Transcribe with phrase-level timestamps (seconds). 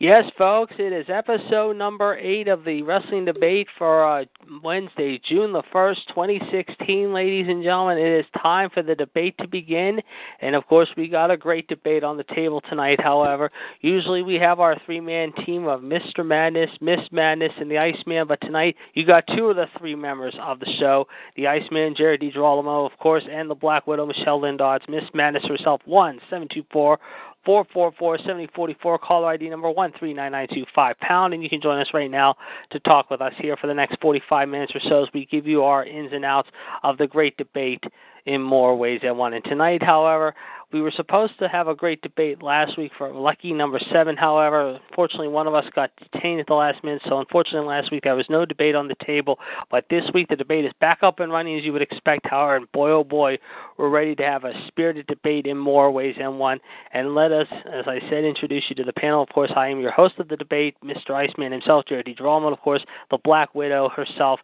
[0.00, 4.24] Yes, folks, it is episode number eight of the Wrestling Debate for uh,
[4.60, 7.14] Wednesday, June the 1st, 2016.
[7.14, 10.00] Ladies and gentlemen, it is time for the debate to begin.
[10.40, 13.52] And of course, we got a great debate on the table tonight, however.
[13.82, 16.26] Usually we have our three man team of Mr.
[16.26, 20.34] Madness, Miss Madness, and the Iceman, but tonight you got two of the three members
[20.42, 21.06] of the show
[21.36, 24.88] the Iceman, Jared DiGirolamo, of course, and the Black Widow, Michelle Lindodds.
[24.88, 26.98] Miss Madness herself, 1 724 444
[27.46, 32.34] 7044, caller ID number 139925 pound, and you can join us right now
[32.70, 35.46] to talk with us here for the next 45 minutes or so as we give
[35.46, 36.48] you our ins and outs
[36.82, 37.84] of the great debate
[38.26, 39.34] in more ways than one.
[39.34, 40.34] And tonight, however,
[40.74, 44.16] we were supposed to have a great debate last week for lucky number seven.
[44.16, 47.00] However, unfortunately, one of us got detained at the last minute.
[47.08, 49.38] So, unfortunately, last week there was no debate on the table.
[49.70, 52.26] But this week the debate is back up and running as you would expect.
[52.26, 53.38] However, and boy oh boy,
[53.76, 56.58] we're ready to have a spirited debate in more ways than one.
[56.92, 59.22] And let us, as I said, introduce you to the panel.
[59.22, 61.12] Of course, I am your host of the debate, Mr.
[61.12, 64.40] Iceman himself, Jared DiGirolamo, of course, the Black Widow herself,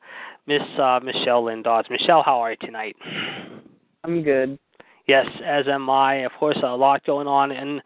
[0.46, 1.90] Miss uh, Michelle Lindodds.
[1.90, 2.94] Michelle, how are you tonight?
[4.04, 4.60] I'm good.
[5.10, 6.18] Yes, as am I.
[6.18, 7.82] Of course, a lot going on in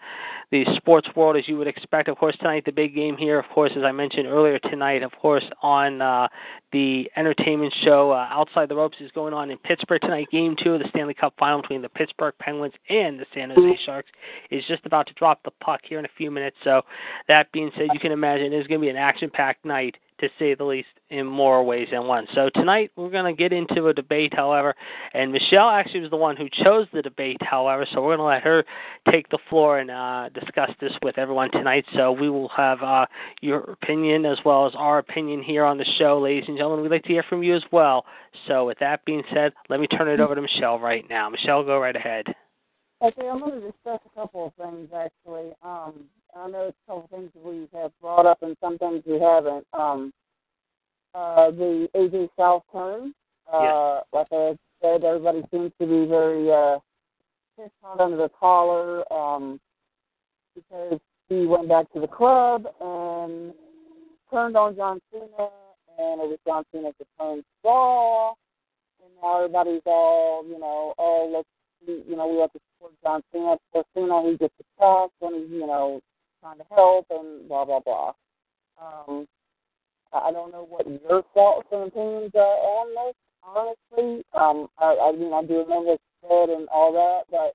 [0.51, 2.07] the sports world, as you would expect.
[2.11, 3.39] Of course, tonight the big game here.
[3.39, 6.29] Of course, as I mentioned earlier tonight, of course, on uh,
[6.71, 10.27] the entertainment show uh, Outside the Ropes is going on in Pittsburgh tonight.
[10.31, 13.79] Game two of the Stanley Cup Final between the Pittsburgh Penguins and the San Jose
[13.87, 14.11] Sharks
[14.51, 16.59] is just about to drop the puck here in a few minutes.
[16.63, 16.83] So,
[17.27, 20.55] that being said, you can imagine it's going to be an action-packed night to say
[20.55, 22.27] the least, in more ways than one.
[22.35, 24.75] So tonight we're going to get into a debate, however,
[25.13, 28.35] and Michelle actually was the one who chose the debate, however, so we're going to
[28.35, 28.65] let her
[29.11, 31.85] take the floor and uh, discuss this with everyone tonight.
[31.95, 33.07] So we will have uh,
[33.41, 36.83] your opinion as well as our opinion here on the show, ladies and gentlemen.
[36.83, 38.05] We'd like to hear from you as well.
[38.49, 41.31] So with that being said, let me turn it over to Michelle right now.
[41.31, 42.27] Michelle, go right ahead.
[43.03, 45.53] Okay, I'm going to discuss a couple of things actually.
[45.63, 46.05] Um,
[46.37, 49.21] I know it's a couple of things we have brought up and some things we
[49.21, 49.67] haven't.
[49.73, 50.13] Um,
[51.15, 53.15] uh, the AJ Styles turn,
[53.53, 54.05] uh, yes.
[54.13, 56.79] like I said, everybody seems to be very uh,
[57.57, 59.61] pissed hot under the collar um,
[60.55, 63.53] because he went back to the club and
[64.31, 65.49] turned on John Cena,
[65.99, 68.35] and it was John Cena's return straw.
[69.03, 71.49] And now everybody's all, you know, oh, let's
[71.87, 73.57] you know, we have to support John Cena.
[73.73, 76.01] For Cena, he gets attacked when he's, you know,
[76.41, 78.13] trying to help and blah, blah, blah.
[78.81, 79.27] Um,
[80.23, 84.25] I don't know what your thoughts and opinions are on this, honestly.
[84.35, 87.55] Um, I, I mean, I do remember you said and all that, but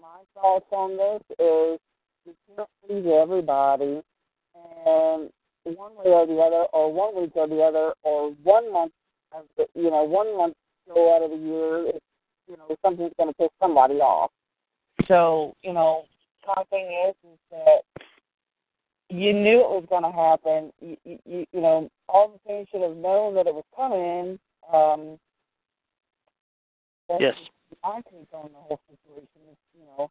[0.00, 1.80] my thoughts on this is
[2.26, 4.02] you can't please everybody,
[4.86, 5.30] and
[5.64, 8.92] one way or the other, or one week or the other, or one month,
[9.32, 10.54] of the, you know, one month
[10.86, 12.04] show out of the year, it's
[12.48, 14.30] you know, something's going to piss somebody off.
[15.06, 16.04] So, you know,
[16.46, 17.82] my thing is, is that
[19.10, 20.72] you knew it was going to happen.
[20.80, 24.38] You, you, you know, all the things should have known that it was coming.
[24.72, 25.18] Um,
[27.18, 27.34] yes.
[27.82, 30.10] My take on the whole situation is, you know,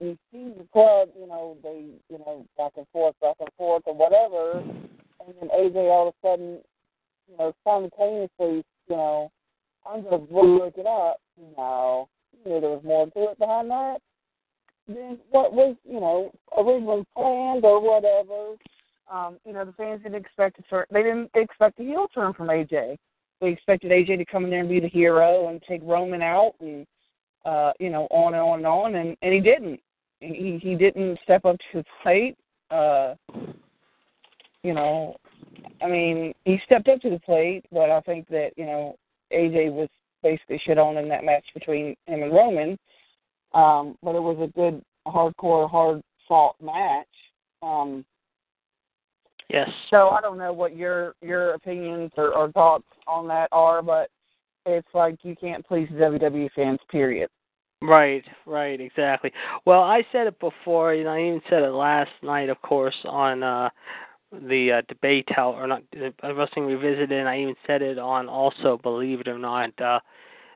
[0.00, 3.82] you see the club, you know, they, you know, back and forth, back and forth,
[3.86, 6.58] or whatever, and then AJ all of a sudden,
[7.30, 9.30] you know, simultaneously, you know,
[9.88, 11.18] I'm going to look it up.
[11.56, 12.08] No,
[12.44, 14.00] you know, there was more to it behind that
[14.88, 18.56] than what was, you know, originally planned or whatever.
[19.10, 20.84] Um, you know, the fans didn't expect a turn.
[20.90, 22.96] They didn't expect a heel turn from AJ.
[23.40, 26.54] They expected AJ to come in there and be the hero and take Roman out
[26.60, 26.86] and,
[27.44, 29.80] uh, you know, on and on and on, and and he didn't.
[30.20, 32.36] He he didn't step up to the plate.
[32.70, 33.14] Uh,
[34.62, 35.16] you know,
[35.82, 38.96] I mean, he stepped up to the plate, but I think that you know
[39.32, 39.88] AJ was
[40.22, 42.78] basically shit on in that match between him and Roman.
[43.52, 47.06] Um, but it was a good, hardcore, hard fought match.
[47.62, 48.04] Um,
[49.48, 49.68] yes.
[49.90, 54.08] So I don't know what your your opinions or, or thoughts on that are, but
[54.66, 56.78] it's like you can't please WWE fans.
[56.90, 57.28] Period.
[57.82, 59.32] Right, right, exactly.
[59.64, 62.96] Well, I said it before, you know, I even said it last night, of course,
[63.04, 63.70] on uh
[64.46, 68.28] the uh, debate how or not uh, wrestling revisited and I even said it on
[68.28, 69.98] also believe it or not uh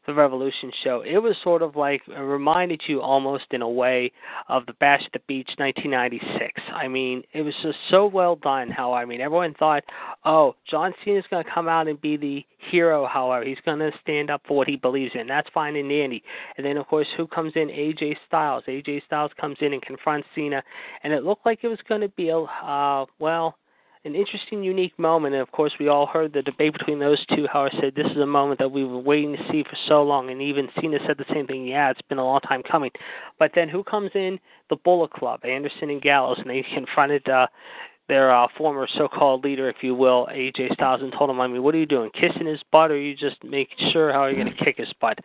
[0.07, 1.03] the Revolution show.
[1.03, 4.13] It was sort of like it reminded you almost in a way
[4.49, 6.63] of the Bash at the Beach 1996.
[6.73, 8.71] I mean, it was just so well done.
[8.71, 9.85] How I mean, everyone thought,
[10.25, 13.07] oh, John Cena's going to come out and be the hero.
[13.07, 15.27] However, he's going to stand up for what he believes in.
[15.27, 16.23] That's fine and dandy.
[16.57, 17.69] And then of course, who comes in?
[17.69, 18.65] AJ Styles.
[18.69, 20.63] AJ Styles comes in and confronts Cena,
[21.03, 23.57] and it looked like it was going to be a uh, well
[24.05, 25.35] an interesting, unique moment.
[25.35, 27.47] And of course, we all heard the debate between those two.
[27.51, 30.03] How I said this is a moment that we were waiting to see for so
[30.03, 31.67] long, and even Cena said the same thing.
[31.67, 32.91] Yeah, it's been a long time coming.
[33.39, 34.39] But then who comes in?
[34.71, 37.29] The Bullet Club, Anderson and Gallows, and they confronted.
[37.29, 37.47] uh
[38.07, 41.63] their uh, former so-called leader, if you will, AJ Styles, and told him, "I mean,
[41.63, 42.11] what are you doing?
[42.11, 44.77] Kissing his butt, or are you just making sure how are you going to kick
[44.77, 45.19] his butt?"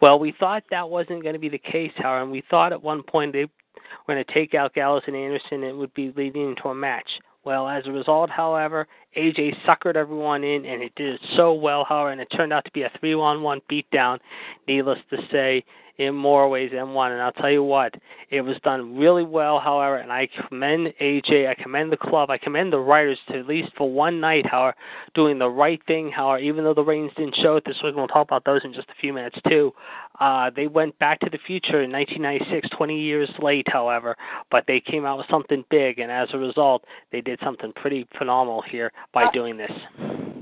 [0.00, 2.82] Well, we thought that wasn't going to be the case, however, and we thought at
[2.82, 6.12] one point they were going to take out Gallows and Anderson, and it would be
[6.16, 7.08] leading into a match.
[7.44, 8.86] Well, as a result, however,
[9.16, 12.64] AJ suckered everyone in, and it did it so well, however, and it turned out
[12.64, 14.18] to be a three-on-one beatdown.
[14.66, 15.64] Needless to say,
[15.98, 17.12] in more ways than one.
[17.12, 17.94] And I'll tell you what,
[18.30, 22.38] it was done really well, however, and I commend AJ, I commend the club, I
[22.38, 24.74] commend the writers to at least for one night, however,
[25.14, 27.96] doing the right thing, however, even though the ratings didn't show it this week, and
[27.96, 29.72] we'll talk about those in just a few minutes too.
[30.20, 34.14] Uh, they went back to the future in 1996, 20 years late, however,
[34.50, 38.06] but they came out with something big, and as a result, they did something pretty
[38.16, 39.72] phenomenal here by doing this.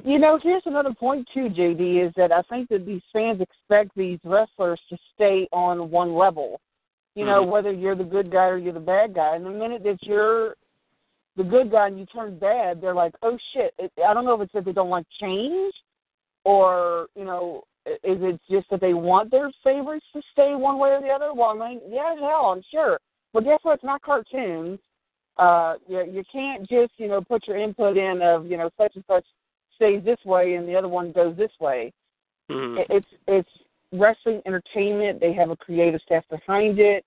[0.04, 3.96] You know, here's another point too, JD, is that I think that these fans expect
[3.96, 6.60] these wrestlers to stay on one level.
[7.14, 7.50] You know, mm-hmm.
[7.50, 9.36] whether you're the good guy or you're the bad guy.
[9.36, 10.56] And the minute that you're
[11.36, 13.74] the good guy and you turn bad, they're like, oh shit.
[13.78, 15.74] It, I don't know if it's that they don't like change,
[16.44, 20.90] or you know, is it just that they want their favorites to stay one way
[20.90, 21.32] or the other?
[21.34, 22.98] Well, I mean, yeah, hell, I'm sure.
[23.32, 23.74] But guess what?
[23.74, 24.78] It's not cartoons.
[25.38, 28.92] Uh, you you can't just you know put your input in of you know such
[28.94, 29.24] and such
[29.76, 31.92] stays this way and the other one goes this way.
[32.50, 32.82] Mm-hmm.
[32.90, 33.48] It's it's
[33.92, 35.20] wrestling entertainment.
[35.20, 37.04] They have a creative staff behind it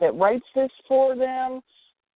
[0.00, 1.60] that writes this for them.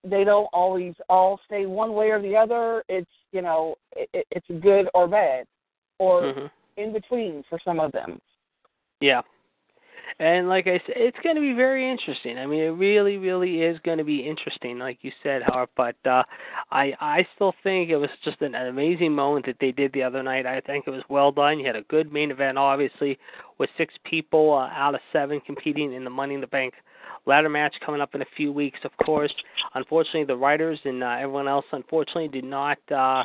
[0.05, 2.85] They don't always all stay one way or the other.
[2.89, 5.47] It's you know it, it's good or bad,
[5.99, 6.47] or mm-hmm.
[6.79, 8.21] In between for some of them.
[9.01, 9.23] Yeah,
[10.21, 12.39] and like I said, it's going to be very interesting.
[12.39, 15.69] I mean, it really, really is going to be interesting, like you said, Howard.
[15.77, 16.25] But uh,
[16.73, 20.03] I, I still think it was just an, an amazing moment that they did the
[20.03, 20.45] other night.
[20.45, 21.61] I think it was well done.
[21.61, 23.17] You had a good main event, obviously,
[23.59, 26.75] with six people uh, out of seven competing in the Money in the Bank
[27.27, 28.81] ladder match coming up in a few weeks.
[28.85, 29.33] Of course,
[29.75, 32.79] unfortunately, the writers and uh, everyone else, unfortunately, did not.
[32.91, 33.23] Uh,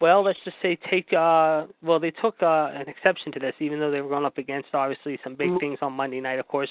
[0.00, 3.80] well, let's just say take uh well they took uh an exception to this even
[3.80, 5.58] though they were going up against obviously some big mm-hmm.
[5.58, 6.38] things on Monday night.
[6.38, 6.70] Of course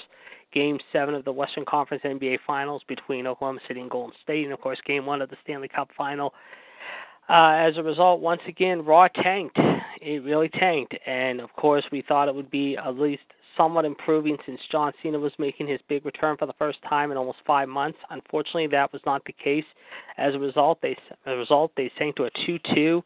[0.54, 4.54] game 7 of the Western Conference NBA Finals between Oklahoma City and Golden State and
[4.54, 6.34] of course game 1 of the Stanley Cup final.
[7.28, 9.58] Uh as a result once again Raw tanked.
[10.02, 10.96] It really tanked.
[11.08, 13.24] And of course we thought it would be at least
[13.58, 17.18] somewhat improving since John Cena was making his big return for the first time in
[17.18, 17.98] almost five months.
[18.10, 19.66] Unfortunately, that was not the case.
[20.18, 20.92] As a result, they
[21.26, 23.04] as a result they sank to a two-two.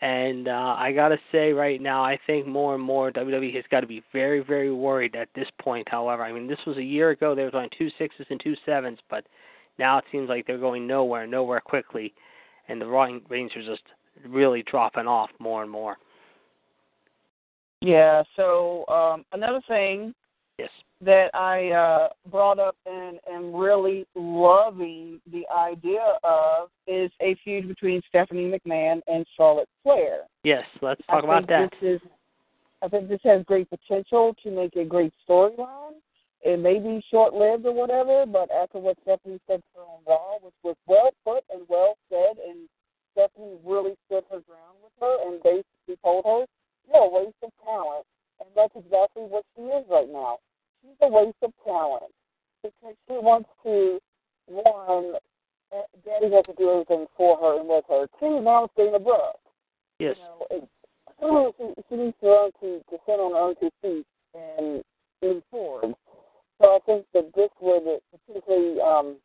[0.00, 3.80] And uh, I gotta say, right now, I think more and more WWE has got
[3.80, 5.88] to be very, very worried at this point.
[5.88, 8.56] However, I mean, this was a year ago; they were going two sixes and two
[8.66, 9.24] sevens, but
[9.78, 12.12] now it seems like they're going nowhere, nowhere quickly,
[12.68, 13.82] and the ratings are just
[14.26, 15.98] really dropping off more and more.
[17.82, 18.22] Yeah.
[18.36, 20.14] So um, another thing
[20.58, 20.70] yes.
[21.00, 27.66] that I uh, brought up and am really loving the idea of is a feud
[27.68, 30.20] between Stephanie McMahon and Charlotte Flair.
[30.44, 31.70] Yes, let's talk I about that.
[31.80, 32.08] This is,
[32.82, 35.94] I think this has great potential to make a great storyline.
[36.44, 40.54] It may be short lived or whatever, but after what Stephanie said on Raw, which
[40.62, 42.68] was well put and well said, and
[43.12, 46.46] Stephanie really stood her ground with her and basically told her
[46.88, 48.06] you're a waste of talent.
[48.40, 50.38] And that's exactly what she is right now.
[50.82, 52.10] She's a waste of talent
[52.62, 54.00] because she wants to,
[54.46, 55.14] one,
[56.04, 58.06] Daddy has to do everything for her and with her.
[58.18, 59.38] Two, now it's Dana Brooke.
[59.98, 60.16] Yes.
[60.18, 60.68] You know, it,
[61.58, 64.82] she, she needs to learn to, to sit on her own two feet and
[65.22, 65.94] move forward.
[66.60, 69.16] So I think that this would particularly um,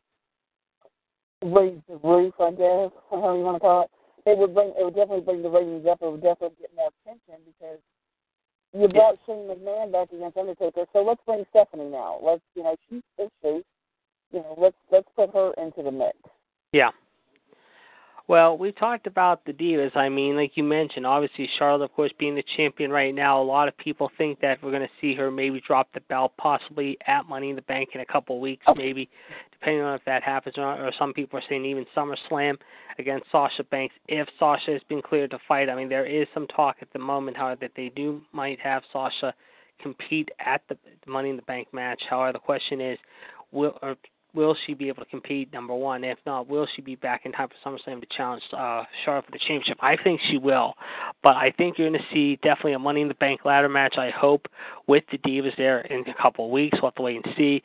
[1.42, 3.90] raise the roof, I guess, how you want to call it,
[4.28, 5.98] it would bring it would definitely bring the ratings up.
[6.02, 7.80] It would definitely get more attention because
[8.76, 10.84] you brought Shane McMahon back against Undertaker.
[10.92, 12.20] So let's bring Stephanie now.
[12.22, 13.64] Let's you know she's is face.
[14.32, 16.16] You know let's let's put her into the mix.
[16.72, 16.90] Yeah.
[18.28, 19.96] Well, we talked about the divas.
[19.96, 23.40] I mean, like you mentioned, obviously Charlotte, of course, being the champion right now.
[23.40, 26.32] A lot of people think that we're going to see her maybe drop the belt,
[26.36, 28.74] possibly at Money in the Bank in a couple of weeks, oh.
[28.74, 29.08] maybe,
[29.50, 30.78] depending on if that happens or not.
[30.78, 32.58] Or some people are saying even SummerSlam
[32.98, 35.70] against Sasha Banks if Sasha has been cleared to fight.
[35.70, 38.82] I mean, there is some talk at the moment, however, that they do might have
[38.92, 39.32] Sasha
[39.80, 42.02] compete at the Money in the Bank match.
[42.10, 42.98] However, the question is,
[43.52, 43.96] will or
[44.34, 45.52] will she be able to compete?
[45.52, 46.04] Number one.
[46.04, 49.32] If not, will she be back in time for SummerSlam to challenge uh, Charlotte for
[49.32, 49.78] the championship?
[49.80, 50.74] I think she will,
[51.22, 53.96] but I think you're going to see definitely a Money in the Bank ladder match.
[53.98, 54.46] I hope
[54.86, 56.78] with the Divas there in a couple of weeks.
[56.80, 57.62] We'll have to wait and see.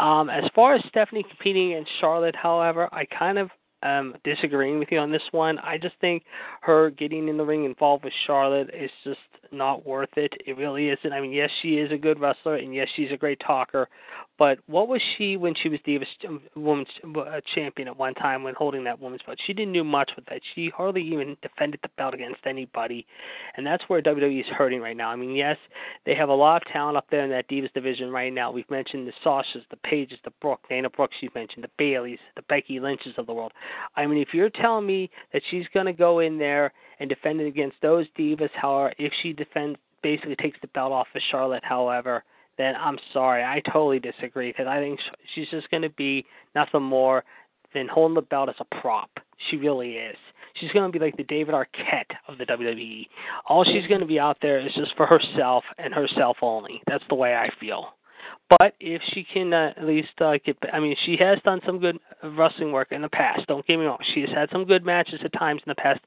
[0.00, 3.50] Um, as far as Stephanie competing against Charlotte, however, I kind of
[3.86, 5.58] um disagreeing with you on this one.
[5.58, 6.24] I just think
[6.62, 9.18] her getting in the ring involved with Charlotte is just
[9.52, 10.32] not worth it.
[10.46, 11.12] It really isn't.
[11.12, 13.88] I mean, yes, she is a good wrestler, and yes, she's a great talker.
[14.38, 16.06] But what was she when she was Divas
[16.54, 19.38] Women's uh, Champion at one time when holding that women's belt?
[19.46, 20.40] She didn't do much with that.
[20.54, 23.06] She hardly even defended the belt against anybody,
[23.56, 25.08] and that's where WWE is hurting right now.
[25.08, 25.56] I mean, yes,
[26.04, 28.50] they have a lot of talent up there in that Divas division right now.
[28.50, 31.16] We've mentioned the Sashas, the Paiges, the Brooke, Dana Brooks.
[31.20, 33.52] You've mentioned the Bayleys, the Becky Lynches of the world.
[33.96, 37.40] I mean, if you're telling me that she's going to go in there and defend
[37.40, 41.64] it against those divas, however, if she defends, basically takes the belt off of Charlotte,
[41.64, 42.24] however,
[42.58, 43.42] then I'm sorry.
[43.42, 45.00] I totally disagree because I think
[45.34, 47.24] she's just going to be nothing more
[47.74, 49.10] than holding the belt as a prop.
[49.50, 50.16] She really is.
[50.54, 53.06] She's going to be like the David Arquette of the WWE.
[53.46, 56.80] All she's going to be out there is just for herself and herself only.
[56.86, 57.94] That's the way I feel.
[58.48, 61.80] But if she can uh, at least uh, get, I mean, she has done some
[61.80, 63.46] good wrestling work in the past.
[63.48, 66.00] Don't get me wrong; she has had some good matches at times in the past,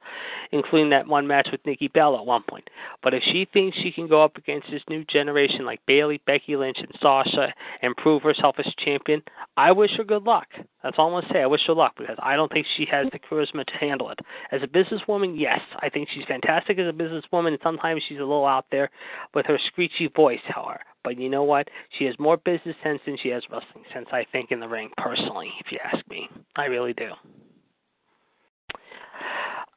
[0.53, 2.69] including that one match with Nikki Bella at one point.
[3.03, 6.55] But if she thinks she can go up against this new generation like Bayley, Becky
[6.55, 9.22] Lynch, and Sasha and prove herself as a champion,
[9.58, 10.48] I wish her good luck.
[10.81, 11.41] That's all I'm gonna say.
[11.41, 14.19] I wish her luck because I don't think she has the charisma to handle it.
[14.53, 18.22] As a businesswoman, yes, I think she's fantastic as a businesswoman, and sometimes she's a
[18.22, 18.89] little out there
[19.34, 20.79] with her screechy voice, however.
[21.03, 21.68] But you know what?
[21.98, 24.89] She has more business sense than she has wrestling sense, I think, in the ring,
[24.98, 26.29] personally, if you ask me.
[26.56, 27.10] I really do.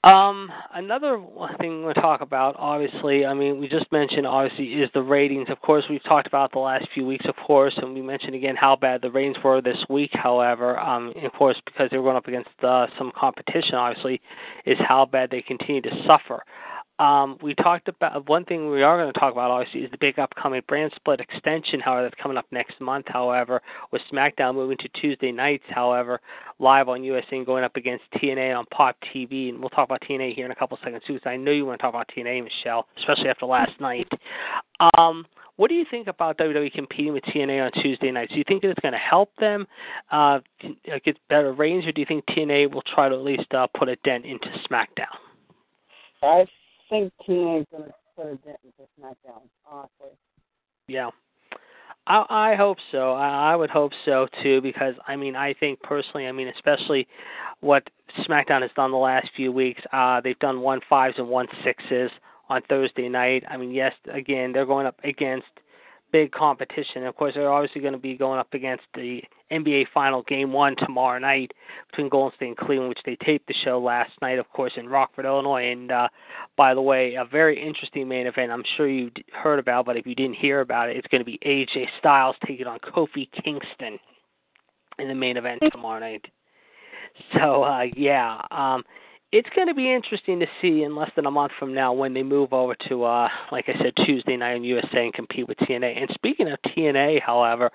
[0.04, 1.22] Um, another
[1.60, 5.48] thing we'll talk about, obviously, I mean, we just mentioned, obviously, is the ratings.
[5.48, 8.56] Of course, we've talked about the last few weeks, of course, and we mentioned again
[8.56, 12.16] how bad the ratings were this week, however, um, of course, because they were going
[12.16, 14.20] up against uh, some competition, obviously,
[14.66, 16.42] is how bad they continue to suffer.
[17.02, 19.98] Um, we talked about one thing we are going to talk about obviously is the
[19.98, 21.80] big upcoming brand split extension.
[21.80, 23.06] However, that's coming up next month.
[23.08, 26.20] However, with SmackDown moving to Tuesday nights, however,
[26.60, 30.00] live on USA and going up against TNA on Pop TV, and we'll talk about
[30.08, 31.14] TNA here in a couple seconds too.
[31.14, 34.08] Because I know you want to talk about TNA, Michelle, especially after last night.
[34.96, 38.30] Um, what do you think about WWE competing with TNA on Tuesday nights?
[38.30, 39.66] Do you think that it's going to help them
[40.12, 40.38] uh,
[41.04, 43.88] get better ratings, or do you think TNA will try to at least uh, put
[43.88, 45.10] a dent into SmackDown?
[46.22, 46.46] I
[46.92, 48.58] think TNA is going to put a dent
[49.00, 50.16] SmackDown, honestly.
[50.88, 51.10] Yeah.
[52.06, 53.12] I, I hope so.
[53.12, 57.08] I, I would hope so too, because I mean, I think personally, I mean, especially
[57.60, 57.88] what
[58.28, 59.80] SmackDown has done the last few weeks.
[59.92, 62.10] Uh, they've done one fives and one sixes
[62.48, 63.44] on Thursday night.
[63.48, 65.46] I mean, yes, again, they're going up against
[66.12, 67.04] big competition.
[67.04, 70.76] Of course, they're obviously going to be going up against the NBA Final Game One
[70.76, 71.52] tomorrow night
[71.90, 74.88] between Golden State and Cleveland, which they taped the show last night, of course, in
[74.88, 75.72] Rockford, Illinois.
[75.72, 76.08] And uh,
[76.56, 78.52] by the way, a very interesting main event.
[78.52, 81.24] I'm sure you heard about, but if you didn't hear about it, it's going to
[81.24, 83.98] be AJ Styles taking on Kofi Kingston
[84.98, 86.24] in the main event tomorrow night.
[87.34, 88.84] So uh, yeah, um,
[89.32, 92.12] it's going to be interesting to see in less than a month from now when
[92.12, 95.56] they move over to, uh, like I said, Tuesday night on USA and compete with
[95.56, 96.02] TNA.
[96.02, 97.70] And speaking of TNA, however,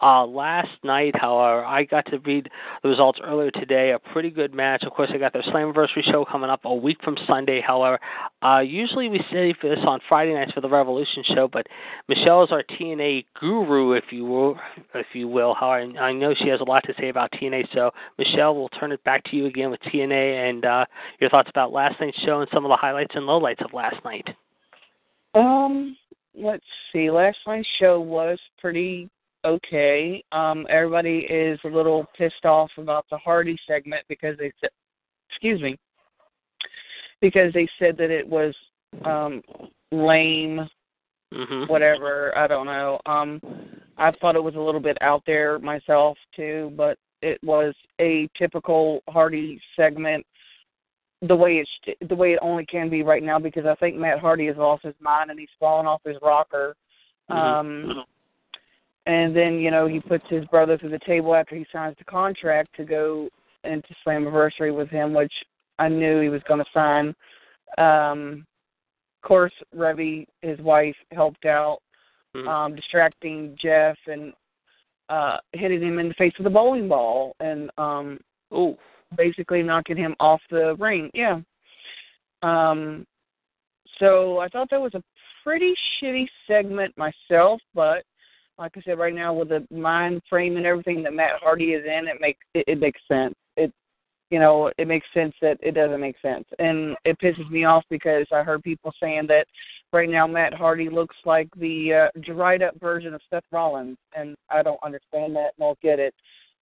[0.00, 2.48] uh, last night, however, I got to read
[2.82, 3.92] the results earlier today.
[3.92, 4.84] A pretty good match.
[4.84, 7.60] Of course, I got their Slammiversary show coming up a week from Sunday.
[7.60, 8.00] However,
[8.42, 11.66] uh, usually we save this on Friday nights for the Revolution show, but
[12.08, 14.56] Michelle is our TNA guru, if you will,
[14.94, 15.52] if you will.
[15.52, 17.68] However, I know she has a lot to say about TNA.
[17.74, 20.64] So Michelle, we'll turn it back to you again with TNA and.
[20.64, 20.86] Uh,
[21.20, 23.96] your thoughts about last night's show and some of the highlights and lowlights of last
[24.04, 24.26] night.
[25.34, 25.96] Um,
[26.34, 27.10] let's see.
[27.10, 29.08] Last night's show was pretty
[29.44, 30.22] okay.
[30.32, 34.70] Um, everybody is a little pissed off about the Hardy segment because they said,
[35.30, 35.78] excuse me,
[37.20, 38.54] because they said that it was
[39.04, 39.42] um
[39.90, 40.68] lame,
[41.32, 41.64] mm-hmm.
[41.70, 42.36] whatever.
[42.36, 43.00] I don't know.
[43.06, 43.40] Um,
[43.96, 48.28] I thought it was a little bit out there myself too, but it was a
[48.36, 50.26] typical Hardy segment
[51.22, 54.18] the way it's the way it only can be right now because I think Matt
[54.18, 56.74] Hardy has lost his mind and he's fallen off his rocker.
[57.30, 57.38] Mm-hmm.
[57.38, 58.04] Um
[59.06, 62.04] and then, you know, he puts his brother through the table after he signs the
[62.04, 63.28] contract to go
[63.64, 65.32] into Slammiversary with him, which
[65.80, 67.14] I knew he was gonna sign.
[67.78, 68.44] Um
[69.22, 71.78] of course Reby, his wife, helped out,
[72.34, 72.48] mm-hmm.
[72.48, 74.32] um, distracting Jeff and
[75.08, 78.18] uh hitting him in the face with a bowling ball and um
[78.52, 78.76] Ooh
[79.16, 81.10] basically knocking him off the ring.
[81.14, 81.40] Yeah.
[82.42, 83.06] Um,
[83.98, 85.02] so I thought that was a
[85.44, 88.04] pretty shitty segment myself, but
[88.58, 91.84] like I said, right now with the mind frame and everything that Matt Hardy is
[91.84, 93.34] in, it makes it, it makes sense.
[93.56, 93.72] It
[94.30, 96.46] you know, it makes sense that it doesn't make sense.
[96.58, 99.46] And it pisses me off because I heard people saying that
[99.92, 104.34] right now Matt Hardy looks like the uh, dried up version of Seth Rollins and
[104.48, 106.14] I don't understand that, won't get it.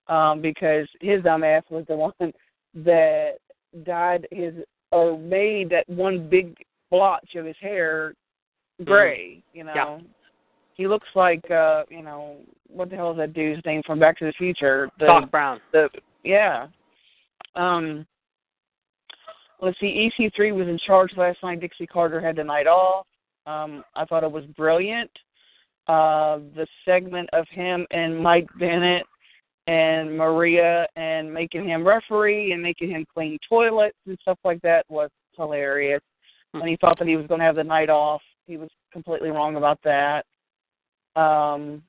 [0.10, 2.34] Um, because his dumbass was the one
[2.74, 3.34] that
[3.86, 4.54] dyed his
[4.92, 6.58] or made that one big
[6.90, 8.14] blotch of his hair
[8.84, 9.74] gray, you know.
[9.76, 10.00] Yeah.
[10.74, 12.38] He looks like uh, you know,
[12.68, 14.90] what the hell is that dude's name from Back to the Future?
[15.00, 15.60] The Doc Brown.
[15.72, 15.90] the
[16.24, 16.68] yeah.
[17.56, 18.06] Um
[19.62, 21.60] let's see, EC3 was in charge last night.
[21.60, 23.06] Dixie Carter had the night off.
[23.46, 25.12] Um, I thought it was brilliant.
[25.88, 29.06] Uh, the segment of him and Mike Bennett
[29.70, 34.84] and Maria and making him referee and making him clean toilets and stuff like that
[34.90, 36.02] was hilarious.
[36.52, 39.30] When he thought that he was going to have the night off, he was completely
[39.30, 40.26] wrong about that.
[41.16, 41.84] Um,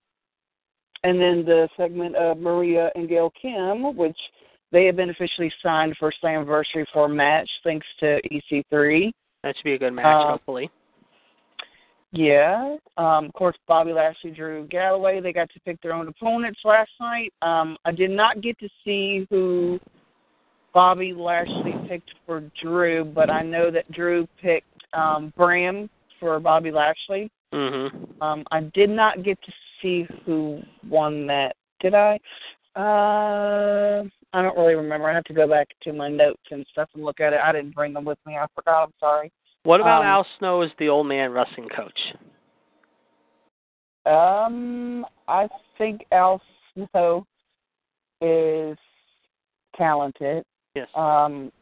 [1.04, 4.18] and then the segment of Maria and Gail Kim, which
[4.72, 9.10] they have been officially signed for Slamversary for a match thanks to EC3.
[9.42, 10.70] That should be a good match, Uh, hopefully.
[12.12, 12.76] Yeah.
[12.96, 15.20] Um, of course, Bobby Lashley, Drew Galloway.
[15.20, 17.32] They got to pick their own opponents last night.
[17.42, 19.78] Um, I did not get to see who
[20.74, 25.88] Bobby Lashley picked for Drew, but I know that Drew picked um, Bram
[26.18, 27.30] for Bobby Lashley.
[27.52, 28.22] Mhm.
[28.22, 31.56] Um, I did not get to see who won that.
[31.80, 32.18] Did I?
[32.76, 35.10] Uh, I don't really remember.
[35.10, 37.40] I have to go back to my notes and stuff and look at it.
[37.42, 38.36] I didn't bring them with me.
[38.36, 38.84] I forgot.
[38.84, 39.32] I'm sorry.
[39.64, 41.98] What about um, Al Snow as the old man wrestling coach?
[44.06, 46.40] Um, I think Al
[46.74, 47.26] Snow
[48.22, 48.78] is
[49.76, 50.44] talented.
[50.74, 50.88] Yes.
[50.94, 51.52] Um,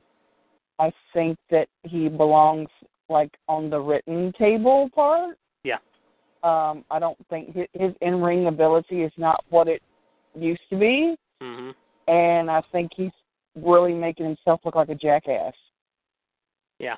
[0.78, 2.68] I think that he belongs
[3.08, 5.36] like on the written table part.
[5.64, 5.78] Yeah.
[6.44, 9.82] Um, I don't think his, his in ring ability is not what it
[10.36, 11.70] used to be, mm-hmm.
[12.12, 13.10] and I think he's
[13.56, 15.54] really making himself look like a jackass.
[16.78, 16.94] Yeah.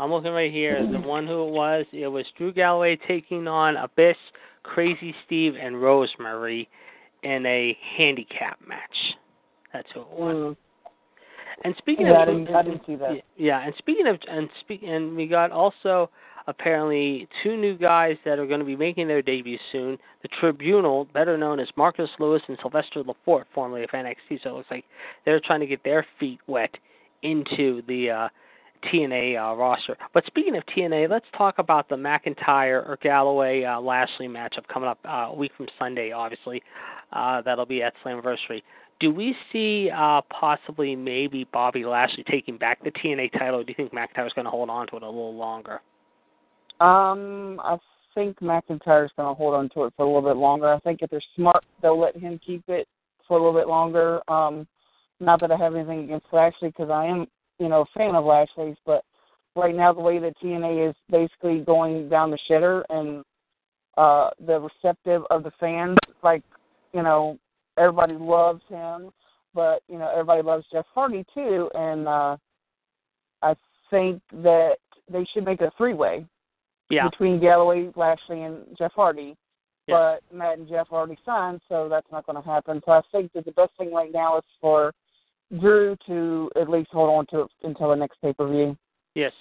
[0.00, 0.86] I'm looking right here.
[0.90, 4.16] The one who it was, it was Drew Galloway taking on Abyss,
[4.62, 6.68] Crazy Steve, and Rosemary
[7.22, 9.16] in a handicap match.
[9.72, 10.34] That's who it was.
[10.34, 10.56] Mm.
[11.64, 13.20] And speaking Yeah, I of, didn't, I didn't see that.
[13.36, 16.08] yeah, and speaking of, and speak, and we got also
[16.46, 19.98] apparently two new guys that are going to be making their debut soon.
[20.22, 24.42] The Tribunal, better known as Marcus Lewis and Sylvester Laporte, formerly of NXT.
[24.42, 24.84] So it looks like
[25.26, 26.74] they're trying to get their feet wet
[27.22, 28.28] into the uh,
[28.82, 29.96] TNA uh, roster.
[30.14, 34.88] But speaking of TNA, let's talk about the McIntyre or Galloway uh, Lashley matchup coming
[34.88, 36.12] up uh, a week from Sunday.
[36.12, 36.62] Obviously,
[37.12, 38.62] uh, that'll be at Slammiversary.
[39.00, 43.60] Do we see uh, possibly maybe Bobby Lashley taking back the TNA title?
[43.60, 45.80] Or do you think McIntyre's going to hold on to it a little longer?
[46.80, 47.78] Um, I
[48.14, 50.72] think McIntyre's going to hold on to it for a little bit longer.
[50.72, 52.86] I think if they're smart, they'll let him keep it
[53.26, 54.20] for a little bit longer.
[54.28, 54.66] Um,
[55.20, 57.26] not that I have anything against Lashley because I am,
[57.60, 59.04] you know, fan of Lashley's, but
[59.54, 63.22] right now the way that TNA is basically going down the shitter and
[63.96, 66.42] uh the receptive of the fans, like,
[66.92, 67.38] you know,
[67.76, 69.10] everybody loves him,
[69.54, 72.36] but you know, everybody loves Jeff Hardy too, and uh
[73.42, 73.54] I
[73.90, 74.76] think that
[75.10, 76.24] they should make a three way
[76.88, 77.08] Yeah.
[77.08, 79.36] between Galloway, Lashley, and Jeff Hardy.
[79.86, 80.16] Yeah.
[80.30, 82.80] But Matt and Jeff already signed, so that's not going to happen.
[82.84, 84.92] So I think that the best thing right now is for
[85.58, 88.76] Drew to at least hold on to until the next pay per view.
[89.14, 89.32] Yes.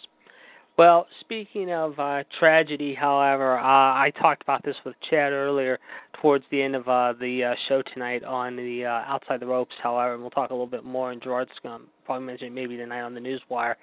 [0.79, 5.77] Well, speaking of uh, tragedy, however, uh, I talked about this with Chad earlier
[6.21, 9.75] towards the end of uh, the uh, show tonight on the uh, Outside the Ropes,
[9.83, 12.53] however, and we'll talk a little bit more, and Gerard's going to probably mention it
[12.53, 13.75] maybe tonight on the Newswire.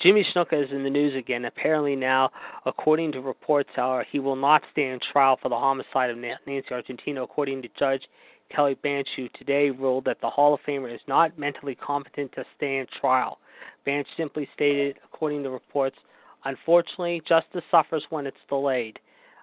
[0.00, 1.44] Jimmy Snuka is in the news again.
[1.46, 2.30] Apparently now,
[2.66, 7.24] according to reports, however, he will not stand trial for the homicide of Nancy Argentino,
[7.24, 8.02] according to Judge
[8.50, 12.44] Kelly Banch, who today ruled that the Hall of Famer is not mentally competent to
[12.56, 13.38] stand trial.
[13.84, 15.96] Banch simply stated, according to reports,
[16.44, 18.98] Unfortunately, justice suffers when it's delayed.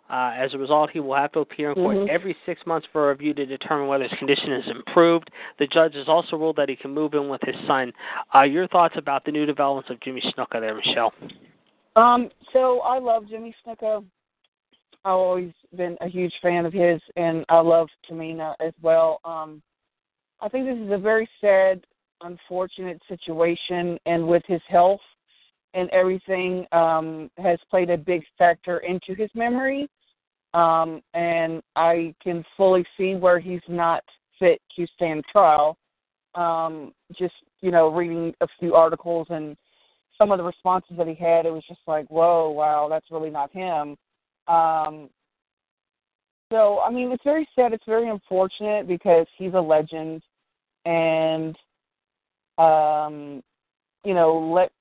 [0.10, 2.10] Uh, as a result, he will have to appear in court Mhm.
[2.10, 5.32] every six months for a review to determine whether his condition is improved.
[5.58, 7.94] The judge has also ruled that he can move in with his son.
[8.36, 11.14] Uh, your thoughts about the new developments of Jimmy Snuka there, Michelle?
[11.96, 14.04] Um, so I love Jimmy Snuka.
[15.04, 19.20] I've always been a huge fan of his, and I love Tamina as well.
[19.26, 19.62] Um,
[20.40, 21.82] I think this is a very sad,
[22.22, 25.02] unfortunate situation, and with his health
[25.74, 29.88] and everything, um, has played a big factor into his memory.
[30.54, 34.04] Um, and I can fully see where he's not
[34.38, 35.78] fit to stand trial.
[36.36, 39.56] Um, just you know, reading a few articles and
[40.18, 43.30] some of the responses that he had, it was just like, whoa, wow, that's really
[43.30, 43.96] not him.
[44.52, 45.10] Um,
[46.52, 47.72] so, I mean, it's very sad.
[47.72, 50.22] It's very unfortunate because he's a legend,
[50.86, 51.56] and
[52.58, 53.42] um,
[54.04, 54.72] you know, let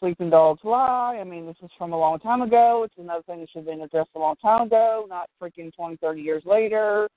[0.00, 1.18] sleeping dogs lie.
[1.20, 2.82] I mean, this is from a long time ago.
[2.84, 5.96] It's another thing that should have been addressed a long time ago, not freaking twenty,
[5.96, 7.08] thirty years later.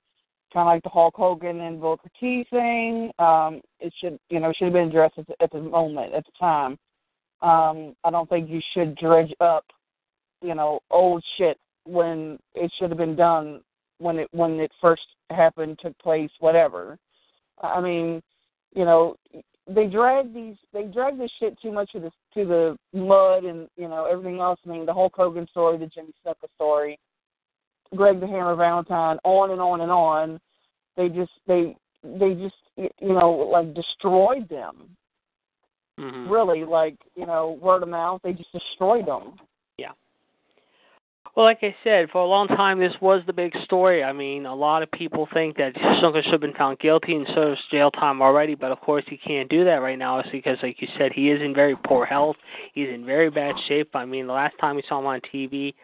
[0.52, 3.10] Kind of like the Hulk Hogan and Booker T thing.
[3.18, 6.26] Um, it should, you know, should have been addressed at the, at the moment, at
[6.26, 6.72] the time.
[7.40, 9.64] Um, I don't think you should dredge up,
[10.42, 13.60] you know, old shit when it should have been done
[14.02, 16.98] when it when it first happened, took place, whatever.
[17.62, 18.22] I mean,
[18.74, 19.16] you know,
[19.68, 23.68] they drag these they drag this shit too much to the to the mud and
[23.76, 24.58] you know everything else.
[24.66, 26.98] I mean, the Hulk Hogan story, the Jimmy Snuka story,
[27.94, 30.40] Greg the Hammer Valentine, on and on and on.
[30.96, 34.96] They just they they just you know like destroyed them.
[36.00, 36.30] Mm-hmm.
[36.30, 38.20] Really, like you know, word of mouth.
[38.24, 39.34] They just destroyed them.
[41.34, 44.04] Well, like I said, for a long time this was the big story.
[44.04, 47.26] I mean, a lot of people think that Snuka should have been found guilty and
[47.34, 50.82] serves jail time already, but of course he can't do that right now because, like
[50.82, 52.36] you said, he is in very poor health.
[52.74, 53.96] He's in very bad shape.
[53.96, 55.74] I mean, the last time we saw him on TV,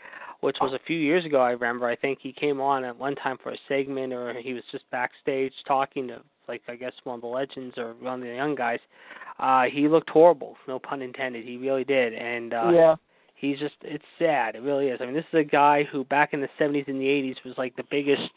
[0.40, 1.88] which was a few years ago, I remember.
[1.88, 4.84] I think he came on at one time for a segment, or he was just
[4.90, 8.54] backstage talking to, like I guess one of the legends or one of the young
[8.54, 8.80] guys.
[9.38, 11.46] Uh, he looked horrible, no pun intended.
[11.46, 12.94] He really did, and uh, yeah.
[13.38, 14.54] He's just it's sad.
[14.54, 15.00] It really is.
[15.00, 17.54] I mean, this is a guy who back in the 70s and the 80s was
[17.56, 18.30] like the biggest.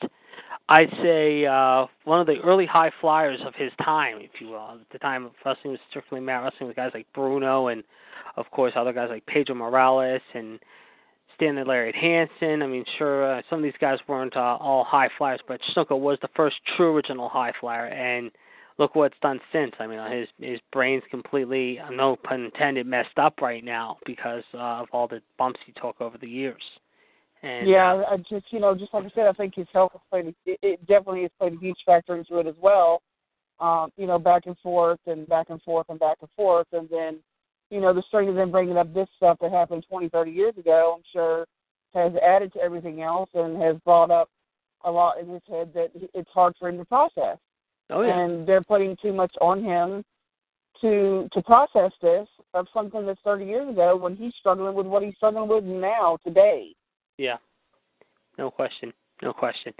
[0.70, 4.80] I'd say uh one of the early high flyers of his time, if you will.
[4.82, 7.84] At the time of wrestling was strictly mat wrestling with guys like Bruno and
[8.38, 10.60] of course other guys like Pedro Morales and
[11.36, 12.62] Stanley Lariat Hansen.
[12.62, 16.00] I mean, sure, uh, some of these guys weren't uh, all high flyers, but Snuka
[16.00, 18.32] was the first true original high flyer, and
[18.82, 19.74] look what it's done since.
[19.80, 23.98] I mean, uh, his his brain's completely, uh, no pun intended, messed up right now
[24.06, 26.62] because uh, of all the bumps he took over the years.
[27.44, 29.92] And, yeah, uh, I just you know, just like I said, I think his health
[29.94, 30.34] has played.
[30.46, 33.02] It, it definitely has played a huge factor into it as well.
[33.60, 36.90] Um, you know, back and forth and back and forth and back and forth, and
[36.90, 37.20] then
[37.70, 40.58] you know, the string of them bringing up this stuff that happened 20, 30 years
[40.58, 41.46] ago, I'm sure
[41.94, 44.30] has added to everything else and has brought up
[44.84, 47.38] a lot in his head that it's hard for him to process.
[47.92, 48.20] Oh yeah.
[48.20, 50.04] And they're putting too much on him
[50.82, 55.04] to to process this of something that's 30 years ago when he's struggling with what
[55.04, 56.74] he's struggling with now today.
[57.18, 57.38] Yeah.
[58.38, 58.92] No question.
[59.22, 59.74] No question.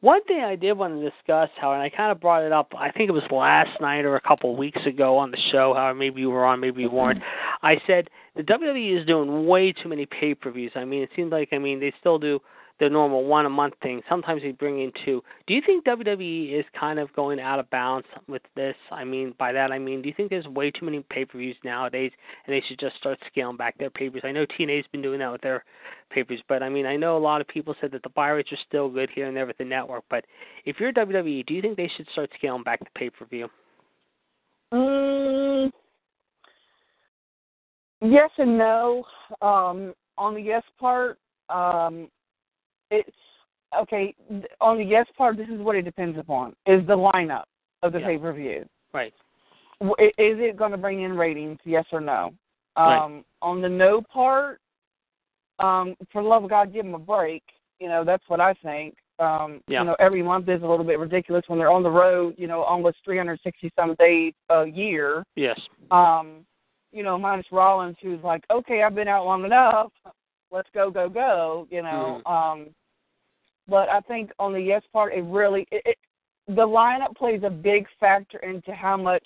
[0.00, 2.72] One thing I did want to discuss, how and I kind of brought it up,
[2.78, 5.74] I think it was last night or a couple of weeks ago on the show,
[5.74, 7.20] how maybe you were on, maybe you weren't.
[7.62, 10.70] I said the WWE is doing way too many pay per views.
[10.76, 12.38] I mean, it seems like, I mean, they still do
[12.80, 14.02] the normal one a month thing.
[14.08, 15.22] Sometimes we bring in two.
[15.46, 18.74] Do you think WWE is kind of going out of bounds with this?
[18.90, 21.38] I mean, by that I mean, do you think there's way too many pay per
[21.38, 22.10] views nowadays,
[22.46, 24.24] and they should just start scaling back their pay per views?
[24.24, 25.64] I know TNA's been doing that with their
[26.10, 28.10] pay per views, but I mean, I know a lot of people said that the
[28.10, 30.04] buy rates are still good here and there with the network.
[30.10, 30.24] But
[30.64, 33.48] if you're WWE, do you think they should start scaling back the pay per view?
[34.72, 35.70] Mm,
[38.02, 39.04] yes and no.
[39.40, 42.08] Um, on the yes part, um,
[42.94, 43.16] it's
[43.78, 44.14] okay.
[44.60, 47.44] On the yes part, this is what it depends upon: is the lineup
[47.82, 48.06] of the Yeah.
[48.06, 48.68] pay per view.
[48.92, 49.12] Right.
[49.80, 51.58] Is it going to bring in ratings?
[51.64, 52.32] Yes or no?
[52.76, 52.96] Right.
[52.96, 54.60] Um, on the no part,
[55.58, 57.42] um, for the love of God, give them a break.
[57.80, 58.96] You know, that's what I think.
[59.18, 59.80] Um, Yeah.
[59.80, 62.34] You know, every month is a little bit ridiculous when they're on the road.
[62.38, 65.24] You know, almost 360 some days a year.
[65.36, 65.60] Yes.
[65.90, 66.46] Um,
[66.92, 69.92] you know, minus Rollins, who's like, okay, I've been out long enough.
[70.50, 71.66] Let's go, go, go.
[71.70, 72.22] You know.
[72.24, 72.30] Mhm.
[72.30, 72.74] Um,
[73.68, 75.98] but I think on the yes part, it really it, it,
[76.48, 79.24] the lineup plays a big factor into how much,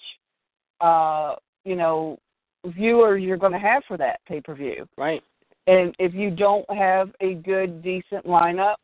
[0.81, 2.19] uh, you know,
[2.67, 4.87] viewers you're going to have for that pay per view.
[4.97, 5.23] Right.
[5.67, 8.77] And if you don't have a good, decent lineup,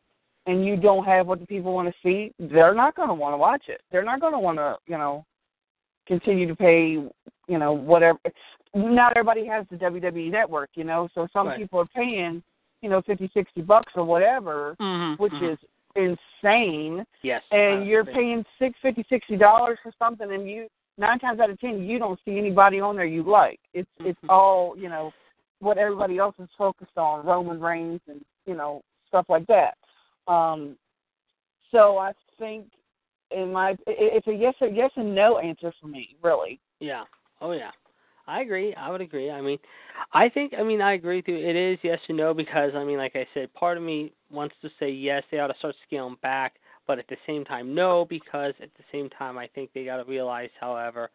[0.47, 3.33] and you don't have what the people want to see, they're not going to want
[3.33, 3.81] to watch it.
[3.91, 5.25] They're not going to want to, you know,
[6.07, 6.91] continue to pay,
[7.47, 8.19] you know, whatever.
[8.75, 11.57] Not everybody has the WWE network, you know, so some Right.
[11.57, 12.43] people are paying,
[12.85, 15.21] you know, fifty, sixty bucks or whatever, Mm-hmm.
[15.21, 15.57] which is
[15.95, 17.03] insane.
[17.23, 17.41] yes.
[17.51, 20.67] And I you're paying six, fifty, sixty dollars for something, and you
[20.99, 23.59] nine times out of ten you don't see anybody on there you like.
[23.73, 24.29] It's it's Mhm.
[24.29, 25.11] all you know
[25.61, 29.75] what everybody else is focused on, Roman Reigns and you know stuff like that.
[30.27, 30.77] Um,
[31.71, 32.67] so I think
[33.31, 36.59] in my it's a yes or yes and no answer for me, really.
[36.79, 37.05] Yeah.
[37.41, 37.71] Oh yeah.
[38.27, 38.73] I agree.
[38.73, 39.29] I would agree.
[39.29, 39.59] I mean,
[40.13, 41.37] I think I mean I agree with you.
[41.37, 44.55] It is yes and no because I mean like I said, part of me wants
[44.61, 46.55] to say yes, they ought to start scaling back,
[46.87, 49.97] but at the same time no because at the same time I think they got
[49.97, 51.09] to realize however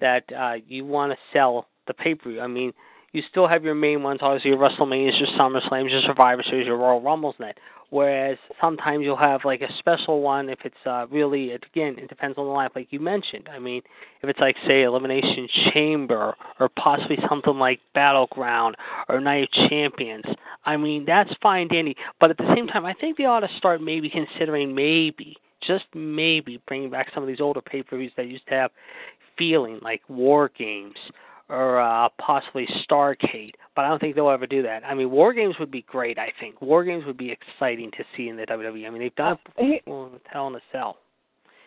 [0.00, 2.40] that uh you want to sell the pay-per-view.
[2.40, 2.72] I mean,
[3.12, 6.78] you still have your main ones, obviously your WrestleManias, your SummerSlams, your Survivor Series, your
[6.78, 7.58] Royal Rumbles, net.
[7.94, 12.36] Whereas sometimes you'll have like a special one if it's uh, really again it depends
[12.36, 13.48] on the lineup, like you mentioned.
[13.48, 13.82] I mean,
[14.20, 18.74] if it's like say Elimination Chamber or possibly something like Battleground
[19.08, 20.24] or Night of Champions,
[20.64, 21.94] I mean that's fine, Danny.
[22.18, 25.84] But at the same time, I think they ought to start maybe considering maybe just
[25.94, 28.70] maybe bringing back some of these older pay-per-views that used to have
[29.38, 30.96] feeling like War Games
[31.48, 34.82] or uh, possibly Starcade, but I don't think they'll ever do that.
[34.84, 36.18] I mean, War Games would be great.
[36.18, 38.86] I think War Games would be exciting to see in the WWE.
[38.86, 40.98] I mean, they've done it well, with Hell in a Cell.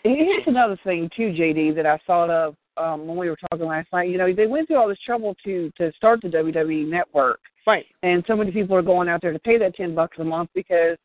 [0.03, 3.87] Here's another thing too, JD, that I thought of um, when we were talking last
[3.91, 4.09] night.
[4.09, 7.85] You know, they went through all this trouble to to start the WWE Network, right?
[8.03, 10.49] And so many people are going out there to pay that ten bucks a month
[10.55, 10.97] because,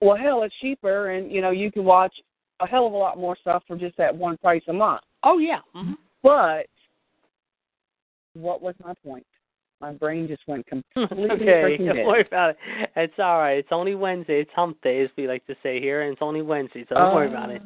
[0.00, 2.14] well, hell, it's cheaper, and you know, you can watch
[2.60, 5.02] a hell of a lot more stuff for just that one price a month.
[5.22, 5.60] Oh yeah.
[5.74, 5.94] Mm-hmm.
[6.22, 6.66] But
[8.40, 9.26] what was my point?
[9.80, 12.56] My brain just went completely okay, don't worry about it.
[12.96, 13.58] It's all right.
[13.58, 14.40] It's only Wednesday.
[14.40, 17.12] It's hump day, as we like to say here, and it's only Wednesday, so don't
[17.12, 17.62] uh, worry about it.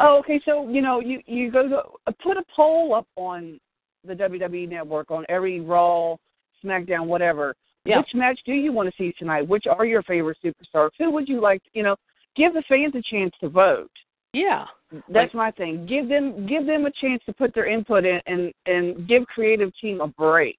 [0.00, 0.40] Oh, okay.
[0.44, 3.60] So you know, you you go to put a poll up on
[4.06, 6.16] the WWE Network on every Raw,
[6.64, 7.54] SmackDown, whatever.
[7.84, 7.98] Yeah.
[7.98, 9.46] Which match do you want to see tonight?
[9.46, 10.90] Which are your favorite superstars?
[10.98, 11.62] Who would you like?
[11.74, 11.96] You know,
[12.34, 13.90] give the fans a chance to vote.
[14.32, 14.64] Yeah.
[15.08, 15.86] That's my thing.
[15.86, 19.72] Give them give them a chance to put their input in and and give creative
[19.80, 20.58] team a break.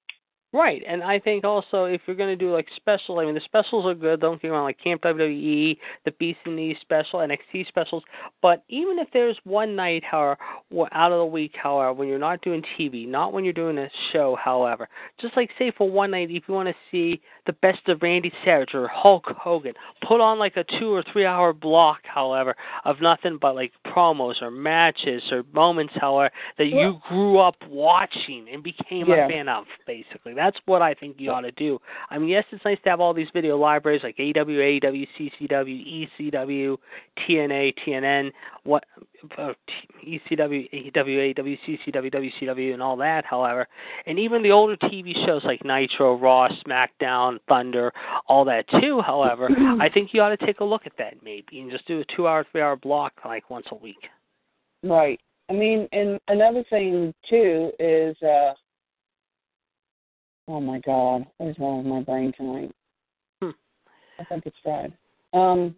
[0.52, 3.40] Right, and I think also if you're going to do like special, I mean the
[3.44, 4.20] specials are good.
[4.20, 8.04] Don't get me wrong, like Camp WWE, the Beast and the special, NXT specials.
[8.40, 10.38] But even if there's one night, however,
[10.92, 13.88] out of the week, however, when you're not doing TV, not when you're doing a
[14.12, 14.88] show, however,
[15.20, 18.32] just like say for one night, if you want to see the best of Randy
[18.44, 19.74] Savage or Hulk Hogan,
[20.06, 22.54] put on like a two or three hour block, however,
[22.84, 27.56] of nothing but like promos or matches or moments, however, that well, you grew up
[27.68, 29.26] watching and became yeah.
[29.26, 30.34] a fan of, basically.
[30.36, 31.78] That's what I think you ought to do.
[32.10, 36.08] I mean, yes, it's nice to have all these video libraries like AW, AEW, CCW,
[36.20, 36.76] ECW,
[37.26, 38.30] TNA, TNN,
[38.64, 38.84] what
[39.38, 39.52] uh,
[40.06, 43.24] ECW, AEW, AEW, CCW, WCW, and all that.
[43.24, 43.66] However,
[44.06, 47.92] and even the older TV shows like Nitro, Raw, SmackDown, Thunder,
[48.28, 49.00] all that too.
[49.00, 49.48] However,
[49.80, 52.04] I think you ought to take a look at that maybe and just do a
[52.16, 53.96] two-hour, three-hour block like once a week.
[54.82, 55.20] Right.
[55.48, 58.16] I mean, and another thing too is.
[58.22, 58.52] uh
[60.48, 62.72] Oh my God, what is wrong with my brain tonight?
[63.40, 63.50] Hmm.
[64.18, 64.92] I think it's fried.
[65.32, 65.74] Um.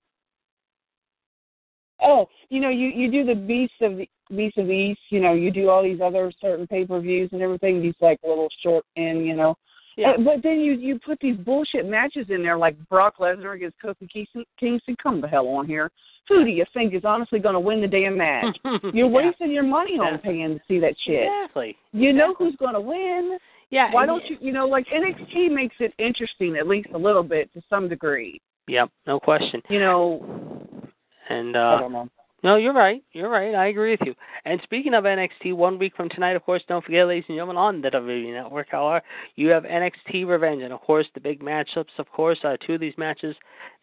[2.01, 5.01] Oh, you know, you you do the Beast of the Beast of the East.
[5.11, 7.83] You know, you do all these other certain pay per views and everything.
[7.83, 9.57] These like little short in, you know.
[9.97, 10.11] Yeah.
[10.11, 13.83] Uh, but then you you put these bullshit matches in there like Brock Lesnar against
[13.85, 14.45] Kofi Kingston.
[14.59, 15.91] Kingston, come the hell on here.
[16.29, 18.57] Who do you think is honestly going to win the damn match?
[18.65, 19.05] You're yeah.
[19.07, 21.27] wasting your money on paying to see that shit.
[21.27, 21.77] Exactly.
[21.93, 23.39] You know who's going to win.
[23.71, 23.93] Yeah.
[23.93, 24.37] Why don't you?
[24.41, 28.41] You know, like NXT makes it interesting at least a little bit to some degree.
[28.69, 29.63] Yep, no question.
[29.69, 30.83] You know.
[31.31, 32.09] And uh I don't know.
[32.45, 33.03] No, you're right.
[33.13, 33.53] You're right.
[33.53, 34.15] I agree with you.
[34.45, 37.57] And speaking of NXT, one week from tonight, of course, don't forget, ladies and gentlemen,
[37.57, 41.99] on the WWE Network, however, you have NXT Revenge, and of course, the big matchups.
[41.99, 43.35] Of course, uh, two of these matches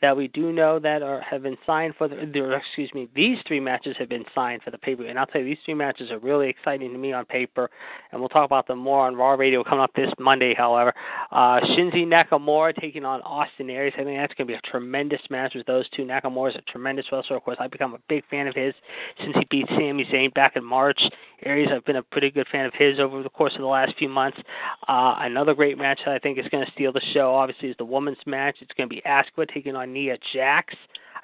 [0.02, 2.16] that we do know that are have been signed for the.
[2.56, 5.26] Excuse me, these three matches have been signed for the pay per view, and I'll
[5.26, 7.70] tell you, these three matches are really exciting to me on paper,
[8.12, 10.54] and we'll talk about them more on Raw Radio coming up this Monday.
[10.58, 10.94] However,
[11.32, 13.94] uh, Shinsuke Nakamura taking on Austin Aries.
[13.96, 16.04] I think that's going to be a tremendous match with those two.
[16.04, 17.36] Nakamura is a tremendous wrestler.
[17.36, 18.74] Of course, I've become a big fan of his
[19.22, 21.02] since he beat Sami Zayn back in March.
[21.44, 23.94] Aries, I've been a pretty good fan of his over the course of the last
[23.98, 24.38] few months.
[24.88, 27.76] Uh, another great match that I think is going to steal the show, obviously, is
[27.78, 28.58] the women's match.
[28.62, 30.74] It's going to be Asuka taking on Nia Jax.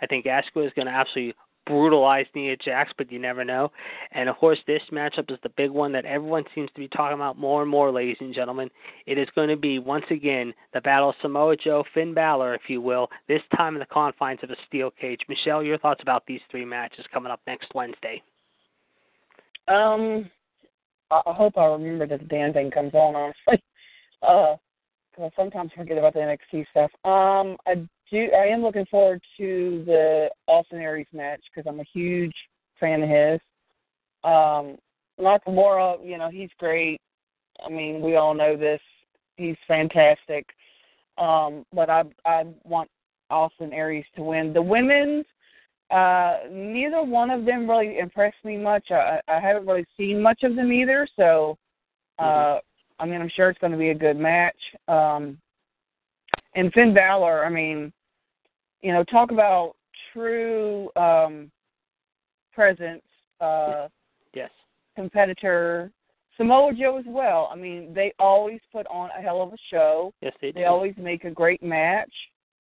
[0.02, 1.36] I think Asuka is going to absolutely
[1.72, 3.72] brutalize Nia Jax, but you never know.
[4.12, 7.16] And of course, this matchup is the big one that everyone seems to be talking
[7.16, 8.70] about more and more, ladies and gentlemen.
[9.06, 12.62] It is going to be once again the battle of Samoa Joe, Finn Balor, if
[12.68, 13.10] you will.
[13.28, 15.22] This time in the confines of a steel cage.
[15.30, 18.22] Michelle, your thoughts about these three matches coming up next Wednesday?
[19.68, 20.30] Um,
[21.10, 23.16] I, hope I remember that the damn thing comes on.
[23.16, 23.64] Honestly,
[24.28, 24.56] uh,
[25.24, 26.92] I sometimes forget about the NXT stuff.
[27.06, 28.30] Um, I do.
[28.38, 32.36] I am looking forward to the Austin Aries match because I'm a huge
[32.80, 33.40] fan of his.
[34.24, 34.78] Um,
[35.20, 37.00] Nakamura, you know, he's great.
[37.66, 38.82] I mean, we all know this.
[39.38, 40.46] He's fantastic.
[41.18, 42.90] Um, but I I want
[43.30, 44.54] Austin Aries to win.
[44.54, 45.26] The women's,
[45.90, 48.92] uh, neither one of them really impressed me much.
[48.92, 51.58] I, I haven't really seen much of them either, so
[52.20, 52.60] uh,
[53.00, 54.58] I mean, I'm sure it's going to be a good match.
[54.88, 55.38] Um,
[56.56, 57.92] and Finn Balor, I mean,
[58.82, 59.74] you know, talk about
[60.14, 61.52] true um,
[62.54, 63.04] presence,
[63.40, 63.88] uh,
[64.34, 64.50] Yes.
[64.96, 65.92] competitor,
[66.38, 67.50] Samoa Joe as well.
[67.52, 70.14] I mean, they always put on a hell of a show.
[70.22, 70.60] Yes, they do.
[70.60, 72.12] They always make a great match.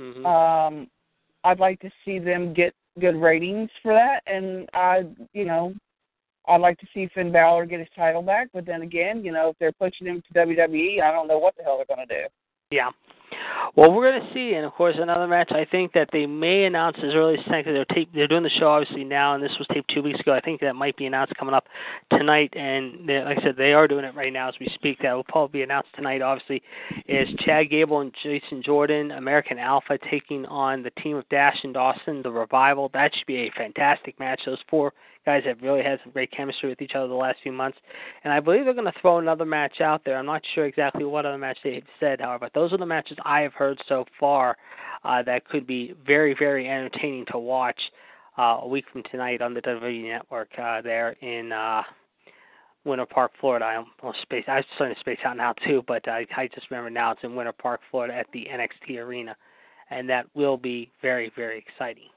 [0.02, 0.26] Mm-hmm.
[0.26, 0.88] Um,
[1.44, 5.74] I'd like to see them get good ratings for that, and I, you know,
[6.48, 8.50] I'd like to see Finn Balor get his title back.
[8.54, 11.56] But then again, you know, if they're pushing him to WWE, I don't know what
[11.56, 12.28] the hell they're going to do.
[12.72, 12.90] Yeah.
[13.76, 15.52] Well, we're going to see, and of course, another match.
[15.52, 17.65] I think that they may announce as early as tonight.
[17.65, 20.34] They're tape, they're doing the show obviously now, and this was taped two weeks ago.
[20.34, 21.67] I think that might be announced coming up
[22.12, 25.00] tonight, and they, like I said, they are doing it right now as we speak.
[25.02, 26.22] That will probably be announced tonight.
[26.22, 26.62] Obviously,
[27.08, 31.74] is Chad Gable and Jason Jordan, American Alpha, taking on the team of Dash and
[31.74, 32.89] Dawson, the Revival.
[32.94, 34.41] That should be a fantastic match.
[34.46, 34.91] Those four
[35.26, 37.78] guys have really had some great chemistry with each other the last few months.
[38.24, 40.17] And I believe they're going to throw another match out there.
[40.17, 43.17] I'm not sure exactly what other match they've said, however, but those are the matches
[43.26, 44.58] I have heard so far
[45.04, 47.80] uh, that could be very, very entertaining to watch
[48.38, 51.84] uh, a week from tonight on the WWE Network uh, there in uh,
[52.86, 53.66] Winter Park, Florida.
[53.66, 54.46] I'm well, space.
[54.48, 57.24] I was starting to space out now too, but I, I just remember now it's
[57.24, 59.36] in Winter Park, Florida, at the NXT Arena,
[59.90, 62.11] and that will be very, very exciting.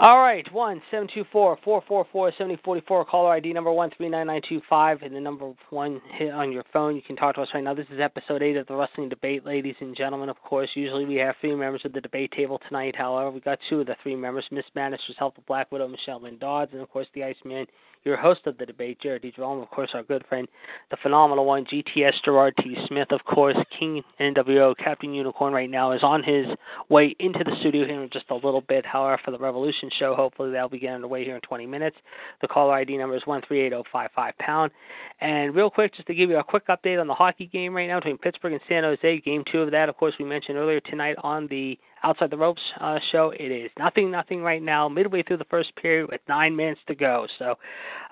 [0.00, 3.04] All right, one seven two four four four four seventy forty four.
[3.04, 6.52] Caller ID number one three nine nine two five, and the number one hit on
[6.52, 6.94] your phone.
[6.94, 7.74] You can talk to us right now.
[7.74, 10.28] This is episode eight of the Wrestling Debate, ladies and gentlemen.
[10.28, 12.94] Of course, usually we have three members of the debate table tonight.
[12.94, 16.22] However, we got two of the three members: Miss Madness, herself, the Black Widow, Michelle
[16.22, 17.66] Lynn Dodds, and of course the Iceman,
[18.04, 19.32] your host of the debate, Jared D.
[19.34, 19.60] Jerome.
[19.60, 20.46] Of course, our good friend,
[20.92, 22.76] the phenomenal one, GTS Gerard T.
[22.86, 23.08] Smith.
[23.10, 26.46] Of course, King NWO, Captain Unicorn, right now is on his
[26.88, 28.86] way into the studio here in just a little bit.
[28.86, 31.96] However, for the Revolution show, hopefully that'll be getting underway here in 20 minutes.
[32.40, 34.70] The caller ID number is 138055 pound.
[35.20, 37.88] And real quick, just to give you a quick update on the hockey game right
[37.88, 40.80] now between Pittsburgh and San Jose, game two of that, of course, we mentioned earlier
[40.80, 43.32] tonight on the Outside the Ropes uh, show.
[43.38, 46.94] It is nothing, nothing right now, midway through the first period with nine minutes to
[46.94, 47.26] go.
[47.38, 47.56] So,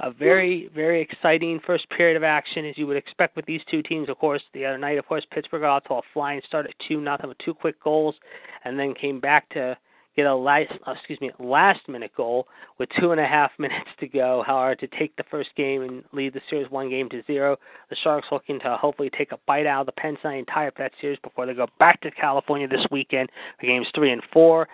[0.01, 3.83] a very, very exciting first period of action, as you would expect with these two
[3.83, 4.09] teams.
[4.09, 6.75] Of course, the other night, of course, Pittsburgh got off to a flying start at
[6.89, 8.17] two nothing with two quick goals,
[8.65, 9.77] and then came back to
[10.17, 12.49] get a last, uh, excuse me, last minute goal
[12.79, 14.43] with two and a half minutes to go.
[14.47, 17.57] However, to take the first game and lead the series one game to zero,
[17.91, 20.77] the Sharks looking to hopefully take a bite out of the tonight and tie up
[20.79, 24.69] that series before they go back to California this weekend for games three and four.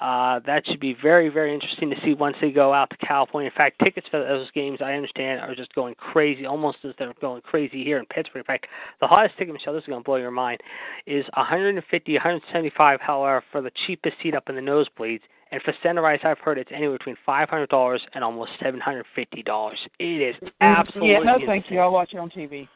[0.00, 3.50] Uh, that should be very, very interesting to see once they go out to California.
[3.50, 7.14] In fact, tickets for those games, I understand, are just going crazy, almost as they're
[7.20, 8.40] going crazy here in Pittsburgh.
[8.40, 8.66] In fact,
[9.00, 10.60] the hottest ticket, Michelle, this is going to blow your mind,
[11.06, 15.20] is 150, 175, however, for the cheapest seat up in the nosebleeds.
[15.52, 18.80] And for center ice, I've heard it's anywhere between five hundred dollars and almost seven
[18.80, 19.78] hundred fifty dollars.
[20.00, 21.46] It is absolutely Yeah, no, insane.
[21.46, 21.78] thank you.
[21.78, 22.66] I'll watch it on TV.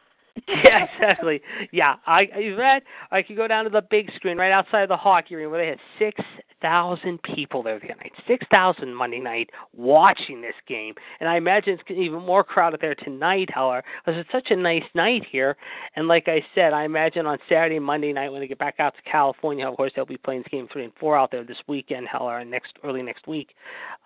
[0.49, 1.40] Yeah, exactly.
[1.73, 5.35] Yeah, I read I could go down to the big screen right outside the hockey
[5.35, 6.21] arena where they had six
[6.61, 8.12] thousand people there the other night.
[8.27, 12.95] Six thousand Monday night watching this game, and I imagine it's even more crowded there
[12.95, 13.49] tonight.
[13.53, 15.57] However, because it's such a nice night here,
[15.97, 18.95] and like I said, I imagine on Saturday Monday night when they get back out
[18.95, 22.09] to California, of course they'll be playing game three and four out there this weekend.
[22.09, 23.55] However, next early next week,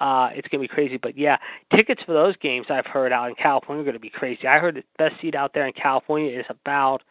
[0.01, 0.97] uh, it's gonna be crazy.
[0.97, 1.37] But yeah,
[1.77, 4.47] tickets for those games I've heard out in California are gonna be crazy.
[4.47, 7.03] I heard the best seat out there in California is about.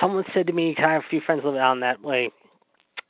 [0.00, 2.30] Someone said to me, I have a few friends live down that way.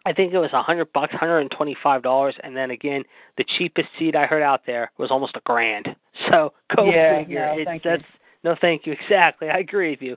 [0.06, 3.02] I think it was a hundred bucks, hundred and twenty-five dollars, and then again,
[3.36, 5.88] the cheapest seat I heard out there was almost a grand.
[6.32, 7.54] So go Yeah, figure.
[7.56, 7.96] no, thank you.
[8.42, 8.92] no, thank you.
[9.00, 10.16] Exactly, I agree with you.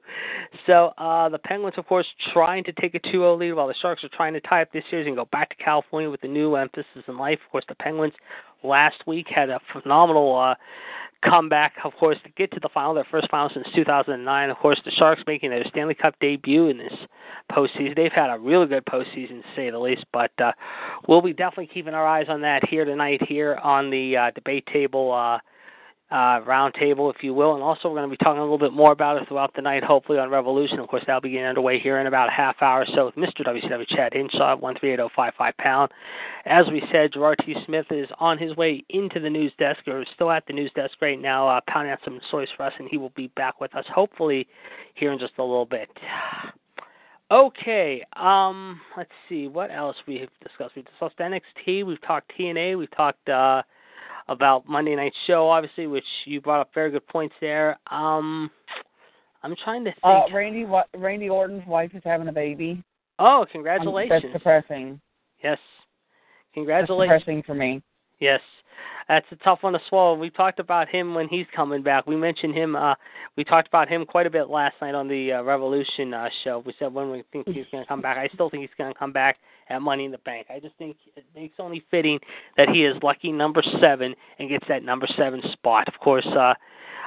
[0.66, 4.04] So uh, the Penguins, of course, trying to take a 2-0 lead, while the Sharks
[4.04, 6.56] are trying to tie up this series and go back to California with a new
[6.56, 7.40] emphasis in life.
[7.46, 8.14] Of course, the Penguins
[8.64, 10.56] last week had a phenomenal uh,
[11.24, 14.50] comeback, of course, to get to the final, their first final since 2009.
[14.50, 16.94] Of course, the Sharks making their Stanley Cup debut in this
[17.52, 17.96] postseason.
[17.96, 20.52] They've had a really good postseason, to say the least, but uh,
[21.08, 24.68] we'll be definitely keeping our eyes on that here tonight, here on the uh, debate
[24.72, 25.12] table.
[25.12, 25.40] Uh,
[26.12, 28.58] uh, round table, if you will, and also we're going to be talking a little
[28.58, 30.80] bit more about it throughout the night, hopefully on Revolution.
[30.80, 33.16] Of course, that'll be getting underway here in about a half hour or so with
[33.16, 33.46] Mr.
[33.48, 35.92] WCW Chad Hinshaw at 138055 pound.
[36.46, 37.56] As we said, Gerard T.
[37.66, 40.96] Smith is on his way into the news desk, or still at the news desk
[41.02, 43.74] right now, uh, pounding out some stories for us, and he will be back with
[43.76, 44.48] us hopefully
[44.96, 45.90] here in just a little bit.
[47.32, 50.76] Okay, um, let's see what else we have discussed.
[50.76, 53.62] We've discussed NXT, we've talked TNA, we've talked uh,
[54.28, 57.80] about Monday Night Show, obviously, which you brought up very good points there.
[57.90, 58.50] Um,
[59.44, 60.04] I'm trying to think.
[60.04, 60.66] Uh, Randy
[60.96, 62.84] Randy Orton's wife is having a baby.
[63.20, 64.22] oh, Um, congratulations!
[64.24, 65.02] That's depressing.
[65.44, 67.20] yes, That's congratulations.
[67.22, 67.82] depressing for me.
[68.20, 68.42] Yes,
[69.08, 70.14] that's a tough one to swallow.
[70.16, 72.06] We talked about him when he's coming back.
[72.06, 72.76] We mentioned him.
[72.76, 72.94] Uh,
[73.36, 76.62] we talked about him quite a bit last night on the uh, Revolution uh, show.
[76.66, 78.18] We said when we think he's going to come back.
[78.18, 79.38] I still think he's going to come back
[79.70, 80.48] at Money in the Bank.
[80.50, 80.98] I just think
[81.36, 82.20] it's only fitting
[82.58, 85.88] that he is lucky number seven and gets that number seven spot.
[85.88, 86.54] Of course, uh,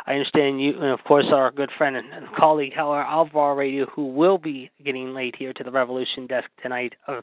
[0.07, 4.09] I understand you, and of course, our good friend and, colleague, Heller Alvar Radio, who
[4.09, 6.95] will be getting late here to the Revolution desk tonight.
[7.09, 7.23] Uh,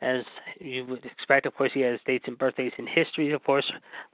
[0.00, 0.24] as
[0.60, 1.46] you would expect.
[1.46, 3.64] Of course, he has dates and birthdays in history, of course,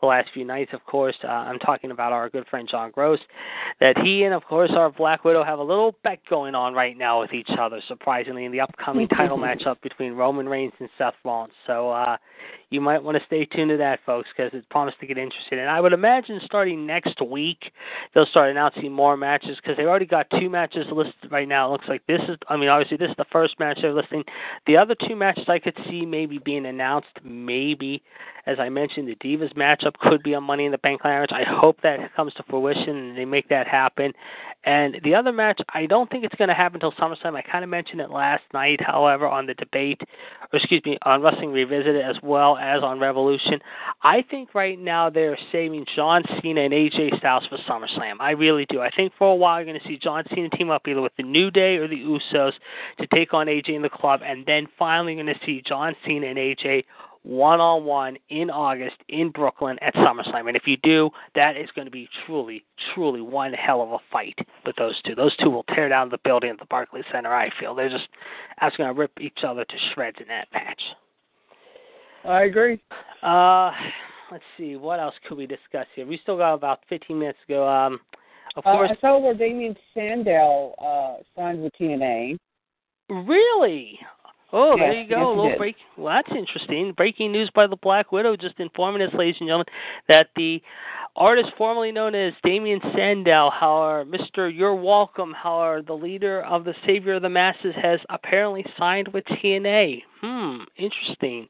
[0.01, 1.17] the last few nights, of course.
[1.25, 3.21] Uh, I'm talking about our good friend John Gross,
[3.81, 6.97] that he and, of course, our Black Widow have a little bet going on right
[6.97, 11.15] now with each other, surprisingly, in the upcoming title matchup between Roman Reigns and Seth
[11.25, 11.53] Rollins.
[11.67, 12.17] So, uh,
[12.71, 15.59] you might want to stay tuned to that, folks, because it's promised to get interesting.
[15.59, 17.73] And I would imagine starting next week,
[18.15, 21.69] they'll start announcing more matches because they've already got two matches listed right now.
[21.69, 24.23] It looks like this is, I mean, obviously, this is the first match they're listing.
[24.67, 28.03] The other two matches I could see maybe being announced, maybe.
[28.47, 31.31] As I mentioned, the Divas matchup could be on Money in the Bank clearance.
[31.33, 34.13] I hope that comes to fruition and they make that happen.
[34.65, 37.35] And the other match, I don't think it's going to happen until SummerSlam.
[37.35, 40.01] I kind of mentioned it last night, however, on the debate,
[40.53, 43.61] or excuse me, on Wrestling Revisited as well as on Revolution.
[44.03, 48.17] I think right now they're saving John Cena and AJ Styles for SummerSlam.
[48.21, 48.81] I really do.
[48.81, 51.13] I think for a while you're going to see John Cena team up either with
[51.17, 52.53] the New Day or the Usos
[52.99, 55.95] to take on AJ in the club, and then finally you're going to see John
[56.05, 56.85] Cena and AJ
[57.23, 60.49] one on one in August in Brooklyn at SummerSlam.
[60.49, 63.99] And if you do, that is going to be truly, truly one hell of a
[64.11, 65.15] fight with those two.
[65.15, 67.75] Those two will tear down the building at the Barclays Center, I feel.
[67.75, 68.09] They're just
[68.61, 70.81] that's going to rip each other to shreds in that match.
[72.25, 72.81] I agree.
[73.23, 73.71] Uh
[74.31, 76.07] let's see, what else could we discuss here?
[76.07, 77.69] We still got about fifteen minutes to go.
[77.69, 78.01] Um
[78.57, 82.37] of uh, course I saw where Damien Sandow uh signed with TNA.
[83.09, 83.99] Really?
[84.53, 85.17] Oh, Yes, there you go.
[85.17, 85.77] yes, a little break.
[85.97, 86.93] Well, that's interesting.
[86.97, 89.67] Breaking news by the Black Widow, just informing us, ladies and gentlemen,
[90.09, 90.61] that the
[91.15, 94.53] artist formerly known as Damien Sandow, however, Mr.
[94.53, 99.25] You're Welcome, however, the leader of the Savior of the Masses, has apparently signed with
[99.27, 100.03] TNA.
[100.21, 101.47] Hmm, interesting.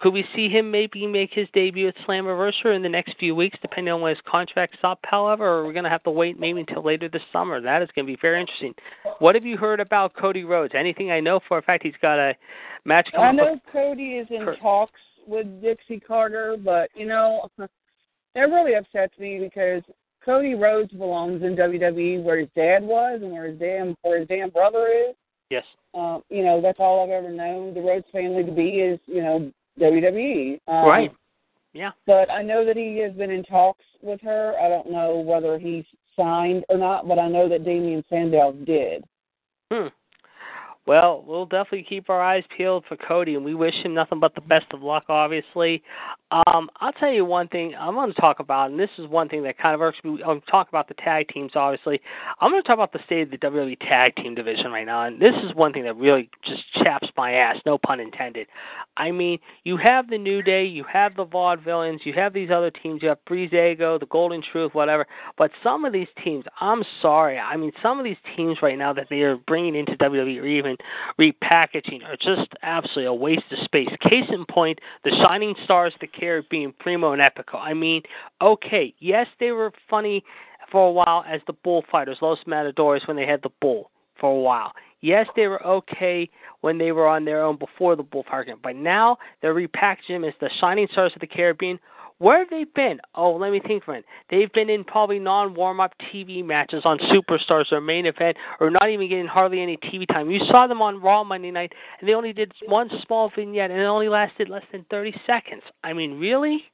[0.00, 3.56] Could we see him maybe make his debut at Slammiversary in the next few weeks,
[3.62, 6.60] depending on when his contract's up, however, or we're going to have to wait maybe
[6.60, 7.62] until later this summer?
[7.62, 8.74] That is going to be very interesting.
[9.20, 10.74] What have you heard about Cody Rhodes?
[10.76, 12.34] Anything I know for a fact he's got a
[12.84, 13.46] match coming up.
[13.46, 14.60] I know Cody is in Kurt.
[14.60, 17.70] talks with Dixie Carter, but you know, that
[18.34, 19.82] really upsets me because
[20.22, 24.28] Cody Rhodes belongs in WWE where his dad was and where his damn where his
[24.28, 25.14] damn brother is.
[25.48, 25.64] Yes.
[25.94, 29.22] Um, you know, that's all I've ever known the Rhodes family to be is, you
[29.22, 30.60] know, WWE.
[30.68, 31.12] Um, Right.
[31.72, 31.90] Yeah.
[32.06, 34.54] But I know that he has been in talks with her.
[34.58, 35.84] I don't know whether he's
[36.16, 39.04] signed or not, but I know that Damien Sandow did.
[39.70, 39.88] Hmm.
[40.86, 44.36] Well, we'll definitely keep our eyes peeled for Cody, and we wish him nothing but
[44.36, 45.04] the best of luck.
[45.08, 45.82] Obviously,
[46.30, 49.28] um, I'll tell you one thing I'm going to talk about, and this is one
[49.28, 50.20] thing that kind of irks me.
[50.24, 52.00] I'm talking about the tag teams, obviously.
[52.40, 55.02] I'm going to talk about the state of the WWE tag team division right now,
[55.02, 57.56] and this is one thing that really just chaps my ass.
[57.66, 58.46] No pun intended.
[58.96, 62.70] I mean, you have the New Day, you have the Vaudevillains, you have these other
[62.70, 65.06] teams, you have Breezango, the Golden Truth, whatever.
[65.36, 67.38] But some of these teams, I'm sorry.
[67.38, 70.46] I mean, some of these teams right now that they are bringing into WWE or
[70.46, 70.75] even
[71.18, 73.88] repackaging are just absolutely a waste of space.
[74.00, 77.58] Case in point, the Shining Stars of the Caribbean, Primo and Epico.
[77.58, 78.02] I mean,
[78.40, 80.24] okay, yes, they were funny
[80.70, 84.40] for a while as the Bullfighters, Los Matadores, when they had the Bull for a
[84.40, 84.72] while.
[85.00, 86.28] Yes, they were okay
[86.62, 90.34] when they were on their own before the Bullfighter, but now they're repackaging them as
[90.40, 91.78] the Shining Stars of the Caribbean.
[92.18, 92.98] Where have they been?
[93.14, 94.06] Oh, let me think for a minute.
[94.30, 98.70] They've been in probably non warm up TV matches on Superstars or main event, or
[98.70, 100.30] not even getting hardly any TV time.
[100.30, 103.80] You saw them on Raw Monday night, and they only did one small vignette, and
[103.80, 105.62] it only lasted less than 30 seconds.
[105.84, 106.64] I mean, really?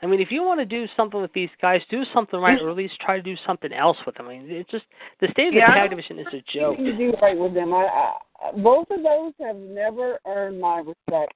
[0.00, 2.70] I mean, if you want to do something with these guys, do something right, or
[2.70, 4.28] at least try to do something else with them.
[4.28, 4.84] I mean, it's just
[5.20, 6.78] the state of the Yeah, tag division is a joke.
[6.78, 7.74] You do right with them.
[7.74, 11.34] I, I both of those have never earned my respect.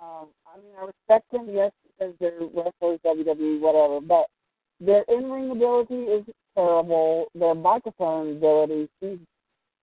[0.00, 4.00] Um, I mean, I respect them, yes, because they're wrestlers, WWE, whatever.
[4.00, 4.26] But
[4.80, 6.24] their in-ring ability is
[6.56, 7.26] terrible.
[7.34, 9.18] Their microphone ability, she's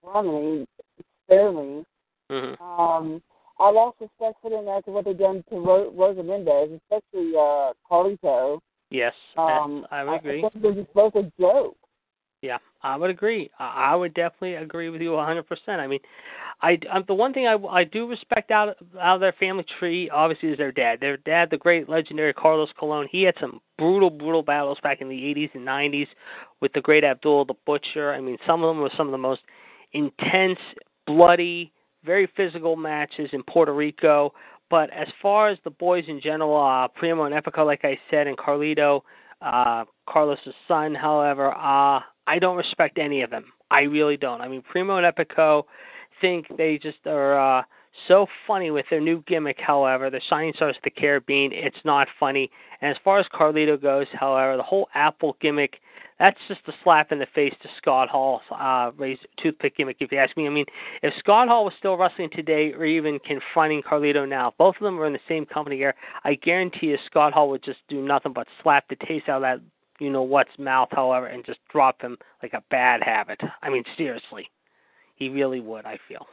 [0.04, 0.66] funny,
[1.28, 1.86] fairly.
[2.30, 3.22] hmm Um,
[3.58, 7.72] I lost respect for them after what they've done to Ro- Rosa Mendez, especially uh,
[7.90, 8.60] Carlito.
[8.90, 10.44] Yes, Um, I would agree.
[10.46, 11.76] I think they're just both a joke.
[12.46, 13.50] Yeah, I would agree.
[13.58, 15.44] I would definitely agree with you 100%.
[15.68, 16.00] I mean,
[16.62, 19.66] I, I the one thing I, I do respect out of, out of their family
[19.80, 21.00] tree obviously is their dad.
[21.00, 25.10] Their dad, the great legendary Carlos Colon, he had some brutal, brutal battles back in
[25.10, 26.08] the 80s and 90s
[26.62, 28.14] with the great Abdul the Butcher.
[28.14, 29.42] I mean, some of them were some of the most
[29.94, 30.60] intense,
[31.08, 31.72] bloody,
[32.04, 34.34] very physical matches in Puerto Rico.
[34.70, 38.28] But as far as the boys in general, uh, Primo and Epico, like I said,
[38.28, 39.02] and Carlito,
[39.42, 43.46] uh, Carlos's son, however, uh, I don't respect any of them.
[43.72, 44.42] I really don't.
[44.42, 45.64] I mean, Primo and Epico
[46.22, 47.64] think they just are uh,
[48.08, 49.60] so funny with their new gimmick.
[49.60, 52.50] However, the Shining Stars of the Caribbean, it's not funny.
[52.82, 55.80] And as far as Carlito goes, however, the whole Apple gimmick
[56.20, 60.12] that's just a slap in the face to Scott Hall's uh, raised toothpick gimmick, if
[60.12, 60.48] you ask me.
[60.48, 60.66] I mean,
[61.04, 64.96] if Scott Hall was still wrestling today or even confronting Carlito now, both of them
[64.96, 68.32] were in the same company here, I guarantee you Scott Hall would just do nothing
[68.32, 69.60] but slap the taste out of that,
[70.00, 73.40] you know, what's mouth, however, and just drop him like a bad habit.
[73.62, 74.50] I mean, seriously.
[75.16, 76.28] He really would, I feel.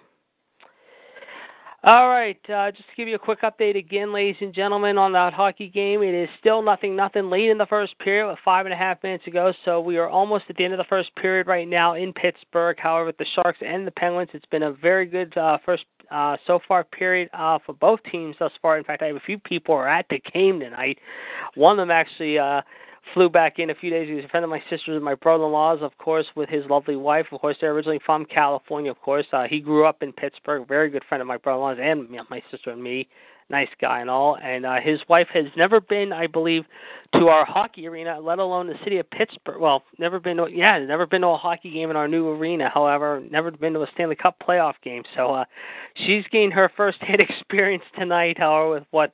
[1.84, 5.10] All right, uh, just to give you a quick update again, ladies and gentlemen, on
[5.14, 6.00] that hockey game.
[6.04, 9.02] It is still nothing, nothing late in the first period with five and a half
[9.02, 9.52] minutes to go.
[9.64, 12.76] So we are almost at the end of the first period right now in Pittsburgh.
[12.78, 15.82] However, with the Sharks and the Penguins, it's been a very good uh, first
[16.12, 18.78] uh, so far period uh, for both teams thus far.
[18.78, 20.98] In fact, I have a few people who are at the game tonight.
[21.56, 22.38] One of them actually.
[22.38, 22.62] Uh,
[23.14, 24.08] flew back in a few days.
[24.08, 26.96] He was a friend of my sister's and my brother-in-law's, of course, with his lovely
[26.96, 27.26] wife.
[27.32, 28.90] Of course, they're originally from California.
[28.90, 30.66] Of course, uh, he grew up in Pittsburgh.
[30.66, 33.08] Very good friend of my brother-in-law's and my sister and me.
[33.50, 34.38] Nice guy and all.
[34.42, 36.64] And uh, his wife has never been, I believe,
[37.14, 39.60] to our hockey arena, let alone the city of Pittsburgh.
[39.60, 42.70] Well, never been to yeah, never been to a hockey game in our new arena.
[42.72, 45.02] However, never been to a Stanley Cup playoff game.
[45.14, 45.44] So uh,
[46.06, 48.38] she's gained her first-hand experience tonight.
[48.38, 49.12] However, with what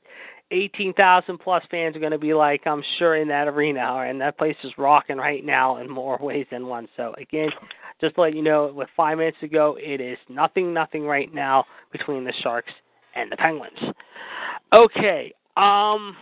[0.50, 4.04] 18,000 plus fans are going to be like, I'm sure, in that arena.
[4.08, 6.88] And that place is rocking right now in more ways than one.
[6.96, 7.50] So, again,
[8.00, 11.32] just to let you know, with five minutes to go, it is nothing, nothing right
[11.32, 12.72] now between the Sharks
[13.14, 13.78] and the Penguins.
[14.72, 16.16] Okay, um,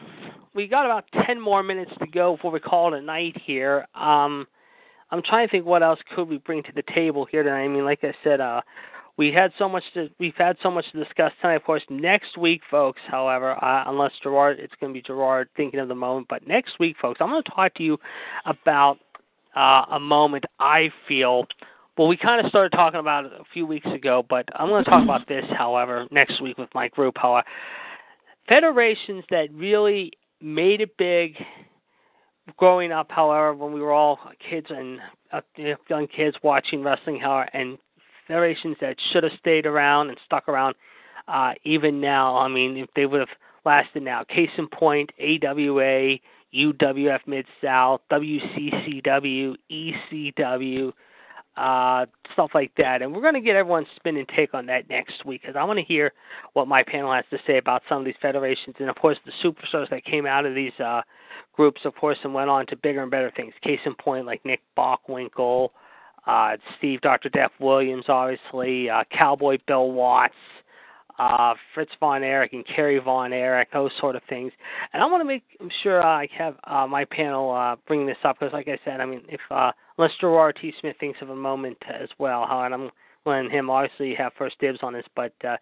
[0.54, 3.86] we got about 10 more minutes to go before we call it a night here.
[3.94, 4.46] Um,
[5.10, 7.64] I'm trying to think what else could we bring to the table here tonight.
[7.64, 8.60] I mean, like I said, uh,
[9.16, 11.54] we had so much to we've had so much to discuss tonight.
[11.54, 13.00] Of course, next week, folks.
[13.06, 16.26] However, uh, unless Gerard, it's going to be Gerard thinking of the moment.
[16.28, 17.98] But next week, folks, I'm going to talk to you
[18.44, 18.98] about
[19.56, 21.46] uh, a moment I feel.
[21.96, 24.84] Well, we kind of started talking about it a few weeks ago, but I'm going
[24.84, 27.14] to talk about this, however, next week with my group.
[27.16, 27.46] However,
[28.46, 30.12] federations that really
[30.42, 31.36] made it big
[32.58, 34.18] growing up, however, when we were all
[34.50, 34.98] kids and
[35.32, 35.40] uh,
[35.88, 37.78] young kids watching wrestling, however, and
[38.26, 40.74] federations that should have stayed around and stuck around
[41.28, 42.36] uh, even now.
[42.36, 43.28] I mean, if they would have
[43.64, 44.24] lasted now.
[44.24, 46.16] Case in point, AWA,
[46.54, 50.92] UWF Mid South, WCCW, ECW,
[51.56, 53.02] uh, stuff like that.
[53.02, 55.64] And we're going to get everyone's spin and take on that next week because I
[55.64, 56.12] want to hear
[56.52, 59.32] what my panel has to say about some of these federations and, of course, the
[59.44, 61.02] superstars that came out of these uh,
[61.54, 63.54] groups, of course, and went on to bigger and better things.
[63.62, 65.70] Case in point, like Nick Bockwinkel,
[66.26, 67.28] uh, Steve Dr.
[67.28, 70.34] Death Williams, obviously, uh, Cowboy Bill Watts,
[71.18, 74.52] uh, Fritz Von Erich, and Kerry Von Erich, those sort of things.
[74.92, 75.44] And I want to make
[75.82, 79.06] sure I have uh, my panel uh, bring this up because, like I said, I
[79.06, 80.72] mean, if uh, unless Gerard T.
[80.80, 82.90] Smith thinks of a moment as well, how and I'm
[83.24, 85.32] letting him obviously have first dibs on this, but.
[85.46, 85.56] Uh,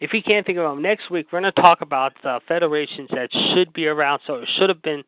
[0.00, 3.08] if he can't think of them next week, we're going to talk about uh, federations
[3.12, 5.04] that should be around, so it should have been,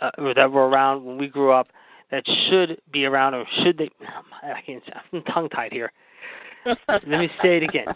[0.00, 1.66] uh, that were around when we grew up,
[2.12, 3.90] that should be around, or should they?
[4.42, 4.82] I can't.
[5.12, 5.90] I'm tongue tied here.
[6.88, 7.86] Let me say it again.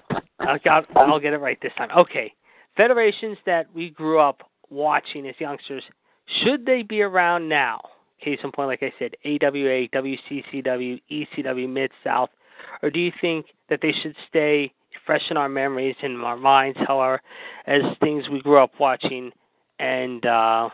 [0.40, 0.58] I'll,
[0.96, 1.90] I'll get it right this time.
[1.96, 2.32] Okay,
[2.76, 5.84] federations that we grew up watching as youngsters,
[6.42, 7.80] should they be around now?
[8.20, 12.30] Case in point, like I said, AWA, WCCW, ECW, Mid South,
[12.82, 14.72] or do you think that they should stay
[15.04, 17.20] fresh in our memories and in our minds, however,
[17.66, 19.30] as things we grew up watching
[19.78, 20.68] and uh,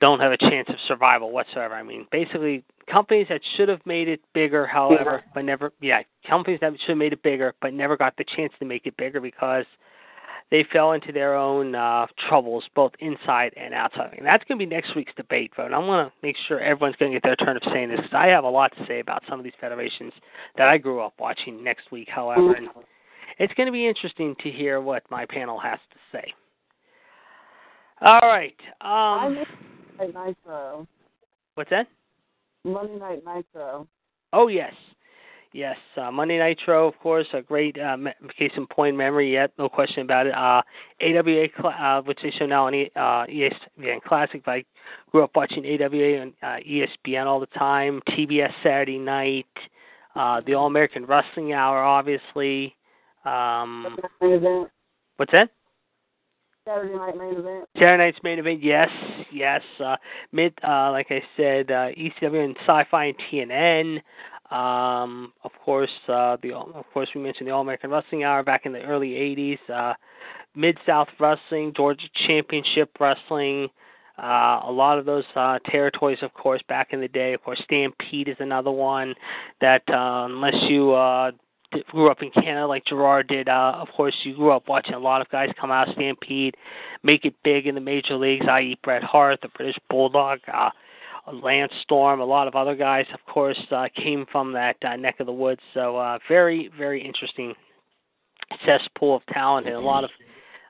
[0.00, 1.74] don't have a chance of survival whatsoever.
[1.74, 6.58] I mean, basically, companies that should have made it bigger, however, but never, yeah, companies
[6.60, 9.20] that should have made it bigger, but never got the chance to make it bigger
[9.20, 9.64] because
[10.50, 14.14] they fell into their own uh, troubles, both inside and outside.
[14.16, 15.72] And that's going to be next week's debate vote.
[15.72, 18.14] I want to make sure everyone's going to get their turn of saying this because
[18.14, 20.12] I have a lot to say about some of these federations
[20.56, 22.52] that I grew up watching next week, however.
[22.52, 22.68] And
[23.38, 26.32] it's going to be interesting to hear what my panel has to say.
[28.02, 28.54] All right.
[28.80, 29.38] Um,
[29.98, 30.86] Night Nitro.
[31.54, 31.86] What's that?
[32.64, 33.86] Monday Night Nitro.
[34.32, 34.72] Oh yes,
[35.52, 35.76] yes.
[35.96, 37.96] Uh, Monday Nitro, of course, a great uh,
[38.38, 39.32] case in point memory.
[39.32, 40.34] Yet, no question about it.
[40.34, 40.62] Uh,
[41.00, 44.42] AWA, cl- uh, which they show now on uh, ESPN Classic.
[44.44, 44.64] But I
[45.10, 48.00] grew up watching AWA on uh, ESPN all the time.
[48.08, 49.46] TBS Saturday Night.
[50.16, 52.76] Uh, the All American Wrestling Hour, obviously.
[53.24, 53.96] Um,
[55.16, 55.50] what's that?
[56.66, 57.68] Saturday night main event.
[57.74, 58.88] Saturday night's main event, yes,
[59.30, 59.60] yes.
[59.78, 59.96] Uh,
[60.32, 64.00] mid, uh, like I said, uh, ECW and Sci-Fi and TNN.
[64.50, 68.66] Um, of course, uh, the of course we mentioned the All American Wrestling Hour back
[68.66, 69.58] in the early '80s.
[69.70, 69.94] Uh,
[70.54, 73.68] Mid South Wrestling, Georgia Championship Wrestling.
[74.16, 77.34] Uh, a lot of those uh, territories, of course, back in the day.
[77.34, 79.14] Of course, Stampede is another one
[79.60, 81.32] that, uh, unless you uh,
[81.90, 83.48] grew up in Canada like Gerard did.
[83.48, 86.56] Uh, of course, you grew up watching a lot of guys come out of Stampede,
[87.02, 90.70] make it big in the major leagues, i.e., Bret Hart, the British Bulldog, uh,
[91.32, 95.20] Lance Storm, a lot of other guys, of course, uh, came from that uh, neck
[95.20, 95.60] of the woods.
[95.72, 97.54] So, uh, very, very interesting
[98.66, 100.10] cesspool of talent and a lot of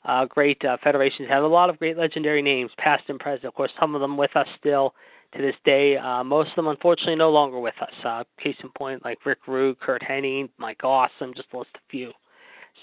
[0.04, 3.46] uh, great uh, federations have a lot of great legendary names, past and present.
[3.46, 4.94] Of course, some of them with us still
[5.36, 5.96] to this day.
[5.96, 7.92] Uh, most of them, unfortunately, no longer with us.
[8.04, 11.80] Uh, case in point, like Rick Rude, Curt Hennig, Mike Awesome, just to list a
[11.90, 12.12] few.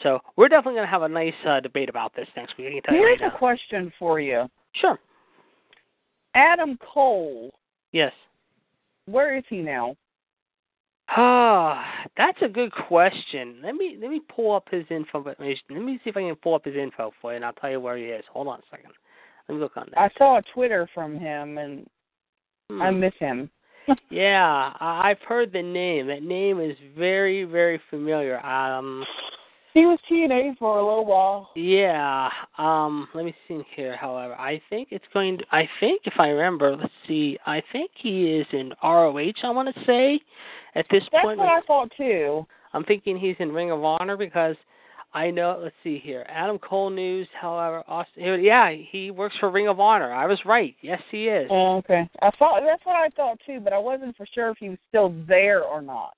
[0.04, 2.68] So we're definitely going to have a nice uh, debate about this next week.
[2.68, 4.46] I can tell Here's right a question for you.
[4.74, 5.00] Sure.
[6.34, 7.52] Adam Cole,
[7.92, 8.14] Yes.
[9.06, 9.96] where is he now?
[11.14, 11.86] Ah,
[12.16, 13.58] that's a good question.
[13.62, 15.22] Let me let me pull up his info.
[15.26, 17.70] Let me see if I can pull up his info for you, and I'll tell
[17.70, 18.24] you where he is.
[18.32, 18.92] Hold on a second.
[19.50, 20.00] Let me look on that.
[20.00, 21.86] I saw a Twitter from him, and
[22.72, 22.82] Hmm.
[22.82, 23.50] I miss him.
[24.10, 26.08] Yeah, I- I've heard the name.
[26.08, 28.40] That name is very, very familiar.
[28.46, 29.06] Um,
[29.74, 31.50] He was TNA for a little while.
[31.56, 32.30] yeah.
[32.58, 33.96] Um, let me see here.
[33.96, 35.46] However, I think it's going to.
[35.52, 37.38] I think if I remember, let's see.
[37.46, 39.34] I think he is in ROH.
[39.44, 40.20] I want to say,
[40.76, 42.46] at this That's point, That's what I thought too.
[42.74, 44.56] I'm thinking he's in Ring of Honor because
[45.14, 45.60] I know.
[45.62, 46.26] Let's see here.
[46.30, 47.28] Adam Cole news.
[47.40, 48.42] However, Austin.
[48.42, 50.14] Yeah, he works for Ring of Honor.
[50.14, 50.76] I was right.
[50.82, 51.48] Yes, he is.
[51.52, 52.10] Oh, okay.
[52.22, 54.78] I thought that's what I thought too, but I wasn't for sure if he was
[54.90, 56.14] still there or not.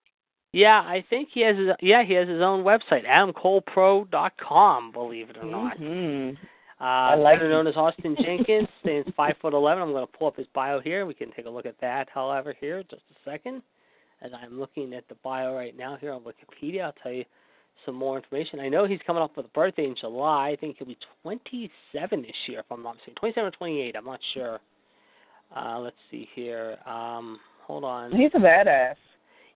[0.52, 5.38] Yeah, I think he has his yeah, he has his own website, adamcolepro.com, believe it
[5.38, 5.80] or not.
[5.80, 6.36] Mm-hmm.
[6.80, 9.82] Uh I like better known as Austin Jenkins, stands five foot eleven.
[9.82, 11.08] I'm gonna pull up his bio here.
[11.08, 13.64] We can take a look at that, however, here, just a second.
[14.22, 17.26] As I'm looking at the bio right now here on Wikipedia, I'll tell you
[17.86, 18.60] some more information.
[18.60, 20.50] I know he's coming up with a birthday in July.
[20.50, 23.16] I think he'll be twenty seven this year, if I'm not mistaken.
[23.16, 24.60] Twenty seven or twenty eight, I'm not sure.
[25.56, 26.78] Uh let's see here.
[26.86, 28.12] Um hold on.
[28.12, 28.96] He's a badass.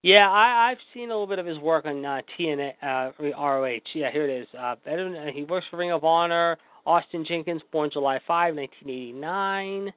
[0.03, 3.79] Yeah, I, I've seen a little bit of his work on uh, TNA, uh, ROH.
[3.95, 4.47] Yeah, here it is.
[4.57, 6.57] Uh, than- he works for Ring of Honor.
[6.85, 9.91] Austin Jenkins, born July 5, 1989.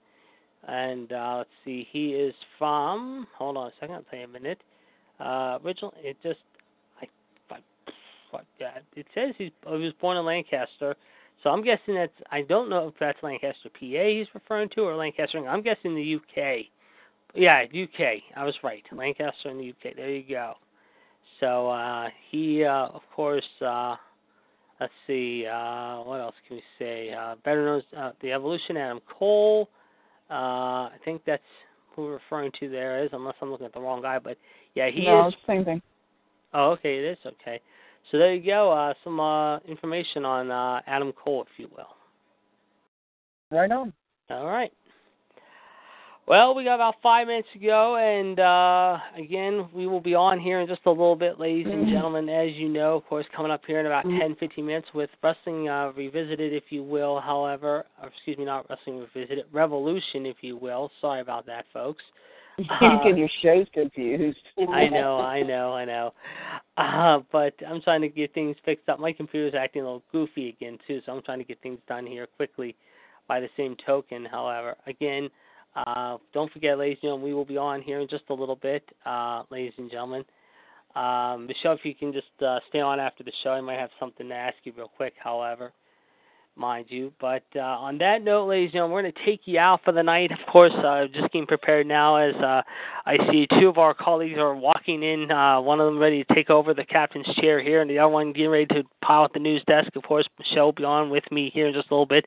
[0.66, 3.26] And uh, let's see, he is from.
[3.36, 4.58] Hold on a second, I'll tell you a minute.
[5.20, 6.40] Uh, original, it just,
[8.30, 10.96] what, yeah, it says he's, he was born in Lancaster.
[11.42, 12.12] So I'm guessing that's.
[12.30, 13.78] I don't know if that's Lancaster, PA.
[13.80, 15.38] He's referring to or Lancaster.
[15.48, 16.66] I'm guessing the UK.
[17.34, 18.22] Yeah, UK.
[18.36, 18.82] I was right.
[18.92, 19.96] Lancaster in the UK.
[19.96, 20.54] There you go.
[21.40, 23.96] So uh he uh of course uh
[24.80, 27.12] let's see, uh what else can we say?
[27.12, 29.68] Uh better known as uh, the evolution Adam Cole.
[30.30, 30.34] Uh
[30.88, 31.42] I think that's
[31.94, 34.36] who we're referring to there is, unless I'm looking at the wrong guy, but
[34.74, 35.82] yeah, he no, is same thing.
[36.52, 37.60] Oh, okay, it is okay.
[38.10, 41.96] So there you go, uh some uh information on uh Adam Cole if you will.
[43.50, 43.92] Right on.
[44.30, 44.72] All right.
[46.26, 50.38] Well, we got about five minutes to go, and uh, again, we will be on
[50.38, 52.28] here in just a little bit, ladies and gentlemen.
[52.28, 54.20] As you know, of course, coming up here in about Mhm.
[54.20, 59.00] ten, fifteen minutes with Wrestling uh, Revisited, if you will, however, excuse me, not Wrestling
[59.00, 60.92] Revisited, Revolution, if you will.
[61.00, 62.04] Sorry about that, folks.
[62.58, 64.38] you Uh, get your shows confused.
[64.72, 66.12] I know, I know, I know.
[66.76, 68.98] Uh, but I'm trying to get things fixed up.
[68.98, 72.06] My computer's acting a little goofy again too, so I'm trying to get things done
[72.06, 72.76] here quickly.
[73.28, 75.30] By the same token, however, again,
[75.76, 78.56] uh, don't forget, ladies and gentlemen, we will be on here in just a little
[78.56, 80.24] bit, uh, ladies and gentlemen.
[80.96, 83.90] Um, Michelle, if you can just uh, stay on after the show, I might have
[84.00, 85.72] something to ask you real quick, however,
[86.56, 87.12] mind you.
[87.20, 89.92] But uh, on that note, ladies and gentlemen, we're going to take you out for
[89.92, 90.30] the night.
[90.32, 92.62] Of course, uh, just getting prepared now as uh,
[93.06, 95.30] I see two of our colleagues are walking in.
[95.30, 98.12] Uh, one of them ready to take over the captain's chair here, and the other
[98.12, 99.94] one getting ready to pile at the news desk.
[99.96, 102.26] Of course, Michelle will be on with me here in just a little bit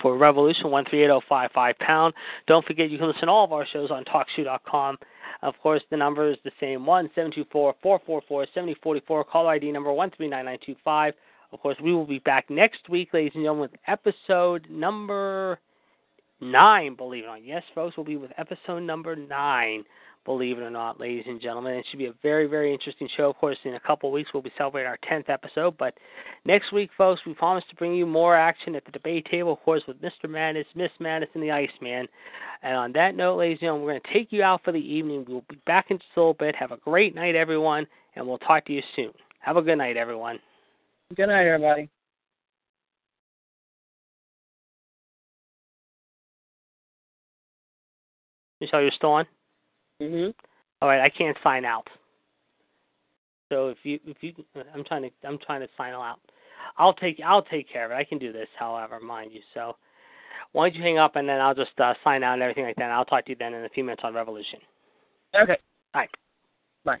[0.00, 2.14] for Revolution one three eight zero five five pound.
[2.46, 4.98] Don't forget you can listen to all of our shows on TalkShoe.com.
[5.42, 8.76] Of course, the number is the same one seven two four four four four seventy
[8.82, 9.24] forty four.
[9.24, 11.14] Caller ID number one three nine nine two five.
[11.52, 15.58] Of course, we will be back next week, ladies and gentlemen, with episode number
[16.40, 17.44] nine, believe it or not.
[17.44, 19.84] Yes, folks, we'll be with episode number nine,
[20.24, 21.74] believe it or not, ladies and gentlemen.
[21.74, 23.30] It should be a very, very interesting show.
[23.30, 25.76] Of course, in a couple of weeks, we'll be celebrating our 10th episode.
[25.76, 25.94] But
[26.44, 29.60] next week, folks, we promise to bring you more action at the debate table, of
[29.60, 30.28] course, with Mr.
[30.28, 32.06] Madness, Miss Madness, and the Iceman.
[32.62, 34.78] And on that note, ladies and gentlemen, we're going to take you out for the
[34.78, 35.24] evening.
[35.28, 36.54] We'll be back in just a little bit.
[36.54, 39.12] Have a great night, everyone, and we'll talk to you soon.
[39.40, 40.38] Have a good night, everyone.
[41.16, 41.90] Good night, everybody.
[48.60, 49.26] Michelle, you're still on?
[50.00, 50.34] Mhm.
[50.80, 51.88] All right, I can't sign out.
[53.48, 54.34] So if you if you
[54.72, 56.20] I'm trying to I'm trying to sign out.
[56.78, 57.94] I'll take I'll take care of it.
[57.94, 59.40] I can do this, however, mind you.
[59.52, 59.76] So
[60.52, 62.76] why don't you hang up and then I'll just uh, sign out and everything like
[62.76, 62.84] that.
[62.84, 64.60] And I'll talk to you then in a few minutes on Revolution.
[65.34, 65.58] Okay.
[65.94, 66.10] All right.
[66.84, 66.96] Bye.
[66.96, 67.00] Bye.